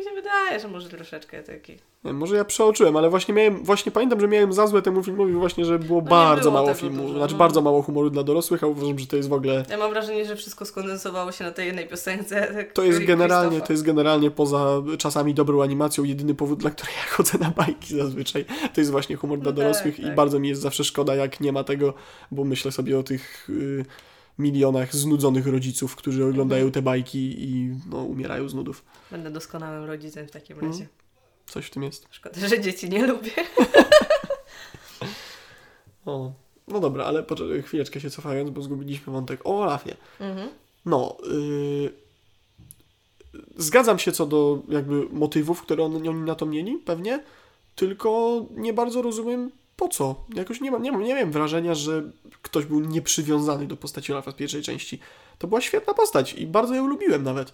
Tak 0.03 0.13
mi 0.13 0.17
się 0.21 0.21
wydaje, 0.23 0.59
że 0.59 0.67
może 0.67 0.89
troszeczkę 0.89 1.43
taki. 1.43 1.77
Nie, 2.03 2.13
może 2.13 2.35
ja 2.35 2.45
przeoczyłem, 2.45 2.97
ale 2.97 3.09
właśnie 3.09 3.33
miałem, 3.33 3.63
właśnie 3.63 3.91
pamiętam, 3.91 4.19
że 4.19 4.27
miałem 4.27 4.53
za 4.53 4.67
złe 4.67 4.81
temu 4.81 5.03
filmowi 5.03 5.33
właśnie, 5.33 5.65
że 5.65 5.79
było 5.79 6.01
No 6.01 6.07
bardzo 6.09 6.51
było 6.51 6.63
mało 6.63 6.73
filmu, 6.73 7.03
dużo, 7.03 7.17
znaczy 7.17 7.33
no. 7.33 7.39
bardzo 7.39 7.61
mało 7.61 7.81
humoru 7.81 8.09
dla 8.09 8.23
dorosłych, 8.23 8.63
a 8.63 8.67
uważam, 8.67 8.99
że 8.99 9.07
to 9.07 9.15
jest 9.17 9.29
w 9.29 9.33
ogóle 9.33 9.63
Ja 9.69 9.77
mam 9.77 9.89
wrażenie, 9.91 10.25
że 10.25 10.35
wszystko 10.35 10.65
skondensowało 10.65 11.31
się 11.31 11.43
na 11.43 11.51
tej 11.51 11.67
jednej 11.67 11.87
piosence. 11.87 12.47
tak, 12.53 12.73
To 12.73 12.83
jest 12.83 13.05
generalnie, 13.05 13.61
to 13.61 13.73
jest 13.73 13.83
generalnie 13.83 14.31
poza 14.31 14.81
czasami 14.97 15.33
dobrą 15.33 15.61
animacją 15.63 16.03
jedyny 16.03 16.35
powód, 16.35 16.59
dla 16.59 16.69
którego 16.69 16.97
ja 16.97 17.15
chodzę 17.15 17.37
na 17.37 17.49
bajki 17.51 17.95
zazwyczaj. 17.97 18.45
To 18.73 18.81
jest 18.81 18.91
właśnie 18.91 19.15
humor 19.15 19.39
dla 19.39 19.51
No 19.51 19.57
tak, 19.57 19.65
dorosłych 19.65 19.99
i 19.99 20.03
tak. 20.03 20.15
bardzo 20.15 20.39
mi 20.39 20.49
jest 20.49 20.61
zawsze 20.61 20.83
szkoda, 20.83 21.15
jak 21.15 21.39
nie 21.41 21.51
ma 21.51 21.63
tego, 21.63 21.93
bo 22.31 22.43
myślę 22.43 22.71
sobie 22.71 22.99
o 22.99 23.03
tych 23.03 23.49
y, 23.49 23.85
milionach 24.37 24.95
znudzonych 24.95 25.47
rodziców, 25.47 25.95
którzy 25.95 26.25
oglądają 26.25 26.59
Mhm. 26.65 26.71
te 26.71 26.81
bajki 26.81 27.43
i 27.43 27.73
no, 27.89 27.97
umierają 27.97 28.49
z 28.49 28.53
nudów. 28.53 28.83
Będę 29.11 29.31
doskonałym 29.31 29.83
rodzicem 29.85 30.27
w 30.27 30.31
takim 30.31 30.53
Mhm. 30.55 30.71
razie. 30.71 30.87
Coś 31.47 31.65
w 31.65 31.69
tym 31.69 31.83
jest. 31.83 32.07
Szkoda, 32.11 32.47
że 32.47 32.59
dzieci 32.61 32.89
nie 32.89 33.07
lubię. 33.07 33.31
O. 36.05 36.31
No 36.67 36.79
dobra, 36.79 37.05
ale 37.05 37.25
chwileczkę 37.63 37.99
się 38.01 38.09
cofając, 38.09 38.49
bo 38.49 38.61
zgubiliśmy 38.61 39.13
wątek 39.13 39.41
o 39.45 39.61
Olafie. 39.61 39.95
Mhm. 40.19 40.49
No, 40.85 41.17
y, 41.31 41.91
zgadzam 43.57 43.99
się 43.99 44.11
co 44.11 44.25
do 44.25 44.61
jakby 44.69 45.05
motywów, 45.11 45.61
które 45.61 45.83
on, 45.83 45.95
oni 45.95 46.09
na 46.09 46.35
to 46.35 46.45
mieli, 46.45 46.77
pewnie, 46.77 47.23
tylko 47.75 48.41
nie 48.51 48.73
bardzo 48.73 49.01
rozumiem 49.01 49.51
po 49.75 49.87
co. 49.87 50.25
Jakoś 50.35 50.61
nie 50.61 50.71
mam, 50.71 50.83
nie 50.83 50.91
nie 50.91 51.13
miałem 51.13 51.31
wrażenia, 51.31 51.75
że 51.75 52.03
ktoś 52.41 52.65
był 52.65 52.79
nieprzywiązany 52.79 53.67
do 53.67 53.77
postaci 53.77 54.11
Olafa 54.11 54.31
z 54.31 54.35
pierwszej 54.35 54.61
części. 54.61 54.99
To 55.37 55.47
była 55.47 55.61
świetna 55.61 55.93
postać 55.93 56.33
i 56.33 56.47
bardzo 56.47 56.75
ją 56.75 56.87
lubiłem 56.87 57.23
nawet. 57.23 57.53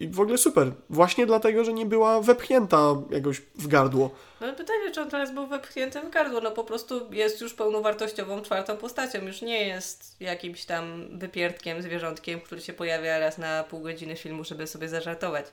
I 0.00 0.08
w 0.08 0.20
ogóle 0.20 0.38
super. 0.38 0.72
Właśnie 0.90 1.26
dlatego, 1.26 1.64
że 1.64 1.72
nie 1.72 1.86
była 1.86 2.20
wepchnięta 2.20 2.96
jakoś 3.10 3.42
w 3.54 3.68
gardło. 3.68 4.10
No 4.40 4.52
pytanie, 4.52 4.90
czy 4.90 5.00
on 5.00 5.10
teraz 5.10 5.34
był 5.34 5.46
wepchnięty 5.46 6.00
w 6.00 6.10
gardło. 6.10 6.40
No 6.40 6.50
po 6.50 6.64
prostu 6.64 7.12
jest 7.12 7.40
już 7.40 7.54
pełnowartościową 7.54 8.42
czwartą 8.42 8.76
postacią. 8.76 9.26
Już 9.26 9.42
nie 9.42 9.66
jest 9.66 10.20
jakimś 10.20 10.64
tam 10.64 11.18
wypierdkiem, 11.18 11.82
zwierzątkiem, 11.82 12.40
który 12.40 12.60
się 12.60 12.72
pojawia 12.72 13.18
raz 13.18 13.38
na 13.38 13.64
pół 13.64 13.80
godziny 13.80 14.16
filmu, 14.16 14.44
żeby 14.44 14.66
sobie 14.66 14.88
zażartować. 14.88 15.46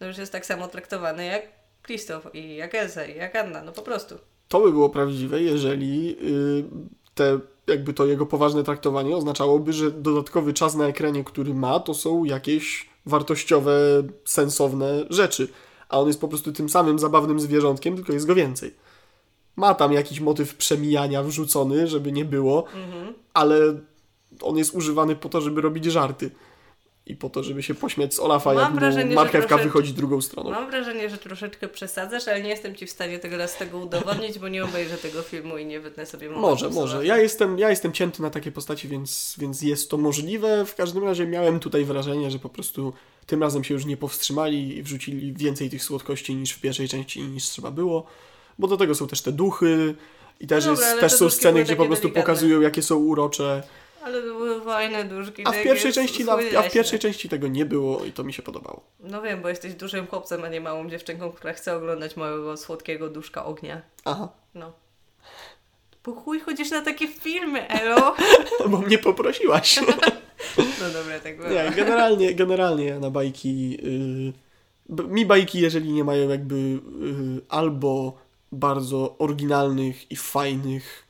No 0.00 0.06
już 0.06 0.18
jest 0.18 0.32
tak 0.32 0.46
samo 0.46 0.68
traktowany 0.68 1.26
jak 1.26 1.42
Krzysztof 1.82 2.34
i 2.34 2.56
jak 2.56 2.74
Elsa 2.74 3.04
i 3.04 3.16
jak 3.16 3.36
Anna. 3.36 3.62
No 3.62 3.72
po 3.72 3.82
prostu. 3.82 4.18
To 4.50 4.60
by 4.60 4.72
było 4.72 4.88
prawdziwe, 4.90 5.42
jeżeli 5.42 6.16
y, 6.22 6.64
te, 7.14 7.38
jakby 7.66 7.92
to 7.92 8.06
jego 8.06 8.26
poważne 8.26 8.64
traktowanie 8.64 9.16
oznaczałoby, 9.16 9.72
że 9.72 9.90
dodatkowy 9.90 10.52
czas 10.52 10.74
na 10.74 10.86
ekranie, 10.86 11.24
który 11.24 11.54
ma, 11.54 11.80
to 11.80 11.94
są 11.94 12.24
jakieś 12.24 12.90
wartościowe, 13.06 13.72
sensowne 14.24 15.04
rzeczy. 15.10 15.48
A 15.88 16.00
on 16.00 16.06
jest 16.06 16.20
po 16.20 16.28
prostu 16.28 16.52
tym 16.52 16.68
samym 16.68 16.98
zabawnym 16.98 17.40
zwierzątkiem, 17.40 17.96
tylko 17.96 18.12
jest 18.12 18.26
go 18.26 18.34
więcej. 18.34 18.74
Ma 19.56 19.74
tam 19.74 19.92
jakiś 19.92 20.20
motyw 20.20 20.56
przemijania 20.56 21.22
wrzucony, 21.22 21.86
żeby 21.86 22.12
nie 22.12 22.24
było, 22.24 22.64
Mhm. 22.66 23.14
ale 23.34 23.56
on 24.42 24.56
jest 24.56 24.74
używany 24.74 25.16
po 25.16 25.28
to, 25.28 25.40
żeby 25.40 25.60
robić 25.60 25.84
żarty. 25.84 26.30
I 27.10 27.16
po 27.16 27.30
to, 27.30 27.42
żeby 27.42 27.62
się 27.62 27.74
pośmiać 27.74 28.14
z 28.14 28.20
Olafa, 28.20 28.54
Mam 28.54 28.62
jak 28.62 28.72
wrażenie, 28.72 29.14
marchewka 29.14 29.58
wychodzi 29.58 29.92
drugą 29.94 30.20
stroną. 30.20 30.50
Mam 30.50 30.70
wrażenie, 30.70 31.10
że 31.10 31.18
troszeczkę 31.18 31.68
przesadzasz, 31.68 32.28
ale 32.28 32.42
nie 32.42 32.48
jestem 32.48 32.74
Ci 32.74 32.86
w 32.86 32.90
stanie 32.90 33.18
tego 33.18 33.36
raz 33.36 33.56
tego 33.56 33.78
udowodnić, 33.78 34.38
bo 34.38 34.48
nie 34.48 34.64
obejrzę 34.64 34.96
tego 34.96 35.22
filmu 35.22 35.58
i 35.58 35.66
nie 35.66 35.80
wytnę 35.80 36.06
sobie 36.06 36.30
Może, 36.30 36.70
może. 36.70 37.06
Ja 37.06 37.16
jestem, 37.18 37.58
ja 37.58 37.70
jestem 37.70 37.92
cięty 37.92 38.22
na 38.22 38.30
takie 38.30 38.52
postaci, 38.52 38.88
więc, 38.88 39.36
więc 39.38 39.62
jest 39.62 39.90
to 39.90 39.96
możliwe. 39.96 40.64
W 40.64 40.74
każdym 40.74 41.04
razie 41.04 41.26
miałem 41.26 41.60
tutaj 41.60 41.84
wrażenie, 41.84 42.30
że 42.30 42.38
po 42.38 42.48
prostu 42.48 42.92
tym 43.26 43.42
razem 43.42 43.64
się 43.64 43.74
już 43.74 43.84
nie 43.84 43.96
powstrzymali 43.96 44.76
i 44.76 44.82
wrzucili 44.82 45.32
więcej 45.32 45.70
tych 45.70 45.84
słodkości 45.84 46.34
niż 46.34 46.52
w 46.52 46.60
pierwszej 46.60 46.88
części, 46.88 47.22
niż 47.22 47.44
trzeba 47.44 47.70
było. 47.70 48.06
Bo 48.58 48.68
do 48.68 48.76
tego 48.76 48.94
są 48.94 49.06
też 49.06 49.22
te 49.22 49.32
duchy 49.32 49.94
i 50.40 50.46
też, 50.46 50.66
No 50.66 50.72
dobra, 50.72 50.88
jest, 50.88 51.00
też 51.00 51.12
te 51.12 51.18
są 51.18 51.30
sceny, 51.30 51.64
gdzie 51.64 51.76
po 51.76 51.86
prostu 51.86 52.02
delikatne. 52.02 52.22
pokazują, 52.22 52.60
jakie 52.60 52.82
są 52.82 52.96
urocze. 52.96 53.62
Ale 54.02 54.22
to 54.22 54.26
były 54.26 54.60
fajne 54.60 55.04
duszki. 55.04 55.42
A 55.46 55.50
w 55.50 55.52
takie 55.52 55.64
pierwszej 55.64 55.92
części, 55.92 56.24
na, 56.24 56.32
a 56.58 56.62
w 56.62 56.72
pierwszej 56.72 56.98
części 56.98 57.28
tego 57.28 57.48
nie 57.48 57.66
było 57.66 58.04
i 58.04 58.12
to 58.12 58.24
mi 58.24 58.32
się 58.32 58.42
podobało. 58.42 58.82
No 59.00 59.22
wiem, 59.22 59.42
bo 59.42 59.48
jesteś 59.48 59.74
dużym 59.74 60.06
chłopcem, 60.06 60.44
a 60.44 60.48
nie 60.48 60.60
małą 60.60 60.90
dziewczynką, 60.90 61.32
która 61.32 61.52
chce 61.52 61.76
oglądać 61.76 62.16
małego, 62.16 62.56
słodkiego 62.56 63.08
duszka 63.08 63.44
ognia. 63.44 63.82
Aha, 64.04 64.28
No. 64.54 64.72
Po 66.02 66.12
chuj 66.12 66.40
chodzisz 66.40 66.70
na 66.70 66.80
takie 66.80 67.08
filmy, 67.08 67.68
elo? 67.68 68.16
bo 68.70 68.78
mnie 68.78 68.98
poprosiłaś. 68.98 69.80
No 70.56 70.90
dobra, 70.90 71.20
tak 71.20 71.36
było. 71.36 71.48
Nie, 71.50 71.70
generalnie, 71.76 72.34
generalnie 72.34 72.98
na 72.98 73.10
bajki. 73.10 73.70
Yy, 74.88 75.04
mi 75.08 75.26
bajki, 75.26 75.60
jeżeli 75.60 75.92
nie 75.92 76.04
mają 76.04 76.28
jakby 76.28 76.56
yy, 76.56 76.80
albo 77.48 78.18
bardzo 78.52 79.14
oryginalnych 79.18 80.10
i 80.10 80.16
fajnych 80.16 81.06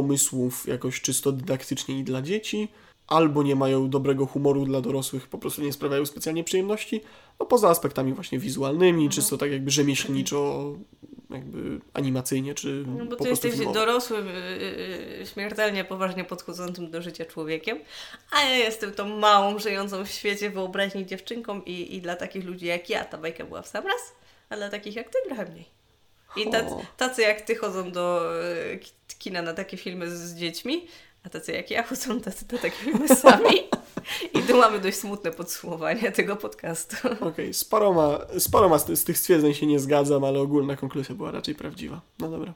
pomysłów, 0.00 0.66
jakoś 0.68 1.00
czysto 1.00 1.32
dydaktycznie 1.32 1.98
i 1.98 2.04
dla 2.04 2.22
dzieci, 2.22 2.68
albo 3.06 3.42
nie 3.42 3.56
mają 3.56 3.90
dobrego 3.90 4.26
humoru 4.26 4.64
dla 4.64 4.80
dorosłych, 4.80 5.28
po 5.28 5.38
prostu 5.38 5.62
nie 5.62 5.72
sprawiają 5.72 6.06
specjalnie 6.06 6.44
przyjemności, 6.44 7.00
no 7.40 7.46
poza 7.46 7.68
aspektami 7.70 8.12
właśnie 8.12 8.38
wizualnymi, 8.38 9.04
Mhm. 9.04 9.10
czysto 9.10 9.38
tak 9.38 9.50
jakby 9.52 9.70
rzemieślniczo, 9.70 10.72
jakby 11.30 11.80
animacyjnie, 11.94 12.54
czy 12.54 12.84
No 12.98 13.04
bo 13.04 13.16
po 13.16 13.24
ty 13.24 13.30
jesteś 13.30 13.52
filmowo. 13.54 13.72
dorosłym, 13.74 14.26
yy, 14.26 15.26
śmiertelnie 15.32 15.84
poważnie 15.84 16.24
podchodzącym 16.24 16.90
do 16.90 17.02
życia 17.02 17.24
człowiekiem, 17.24 17.78
a 18.32 18.42
ja 18.42 18.56
jestem 18.56 18.92
tą 18.92 19.08
małą, 19.18 19.58
żyjącą 19.58 20.04
w 20.04 20.08
świecie 20.10 20.50
wyobraźni 20.50 21.06
dziewczynką 21.06 21.60
i, 21.60 21.96
i 21.96 22.00
dla 22.00 22.16
takich 22.16 22.44
ludzi 22.44 22.66
jak 22.66 22.90
ja 22.90 23.04
ta 23.04 23.18
bajka 23.18 23.44
była 23.44 23.62
w 23.62 23.68
sam 23.68 23.84
raz, 23.86 24.02
a 24.50 24.56
dla 24.56 24.68
takich 24.70 24.96
jak 24.96 25.06
ty 25.10 25.18
trochę 25.26 25.44
mniej. 25.52 25.75
I 26.36 26.50
tacy, 26.50 26.74
tacy 26.96 27.22
jak 27.22 27.40
ty 27.40 27.56
chodzą 27.56 27.92
do 27.92 28.32
e, 28.44 28.76
ki- 28.78 28.92
kina 29.18 29.42
na 29.42 29.54
takie 29.54 29.76
filmy 29.76 30.10
z, 30.10 30.20
z 30.20 30.34
dziećmi, 30.34 30.86
a 31.24 31.28
tacy 31.28 31.52
jak 31.52 31.70
ja 31.70 31.82
chodzą 31.82 32.20
tacy 32.20 32.44
na 32.52 32.58
takie 32.58 32.76
filmy 32.76 33.08
sami. 33.08 33.56
I 34.34 34.42
tu 34.42 34.56
mamy 34.56 34.80
dość 34.80 34.96
smutne 34.98 35.30
podsumowanie 35.30 36.12
tego 36.12 36.36
podcastu. 36.36 36.96
Okej, 37.20 37.54
z 37.54 37.64
paroma, 37.64 38.18
z 38.38 38.48
paroma 38.50 38.78
z, 38.78 38.98
z 38.98 39.04
tych 39.04 39.18
stwierdzeń 39.18 39.54
się 39.54 39.66
nie 39.66 39.80
zgadzam, 39.80 40.24
ale 40.24 40.38
ogólna 40.40 40.76
konkluzja 40.76 41.14
była 41.14 41.30
raczej 41.30 41.54
prawdziwa. 41.54 42.00
No 42.18 42.28
dobra. 42.28 42.52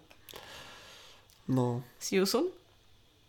No. 1.48 1.80
See 1.98 2.16
you 2.16 2.26
soon? 2.26 2.44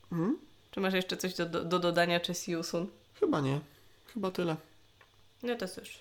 Hmm? 0.10 0.38
Czy 0.72 0.80
masz 0.80 0.94
jeszcze 0.94 1.18
coś 1.18 1.34
do, 1.34 1.46
do, 1.46 1.64
do 1.64 1.80
dodania, 1.80 2.20
czy 2.20 2.34
see 2.34 2.52
you 2.52 2.64
soon? 2.64 2.88
Chyba 3.20 3.42
nie. 3.42 3.60
Chyba 4.14 4.32
tyle. 4.32 4.56
No 5.44 5.56
to 5.56 5.68
cóż. 5.68 6.00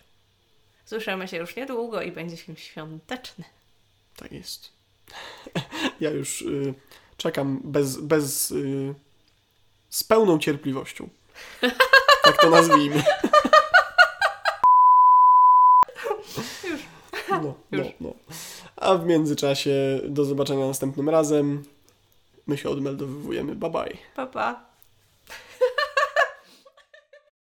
Słyszymy 0.84 1.28
się 1.28 1.36
już 1.36 1.56
niedługo 1.56 2.02
i 2.02 2.12
będzie 2.12 2.36
film 2.36 2.56
świąteczny. 2.56 3.44
Tak 4.16 4.32
jest. 4.32 4.72
Ja 6.00 6.10
już 6.10 6.42
y, 6.42 6.74
czekam 7.16 7.60
bez, 7.64 7.96
bez 7.96 8.50
y, 8.50 8.94
z 9.88 10.04
pełną 10.04 10.38
cierpliwością. 10.38 11.08
Tak 12.22 12.40
to 12.40 12.50
nazwijmy. 12.50 13.02
Już. 16.70 16.80
No, 17.30 17.54
no, 17.70 17.84
no. 18.00 18.14
A 18.76 18.94
w 18.94 19.06
międzyczasie 19.06 20.00
do 20.04 20.24
zobaczenia 20.24 20.66
następnym 20.66 21.08
razem. 21.08 21.62
My 22.46 22.58
się 22.58 22.68
odmeldowujemy. 22.68 23.54
Bye 23.56 23.70
bye. 23.70 23.96
Pa, 24.16 24.26
pa. 24.26 24.69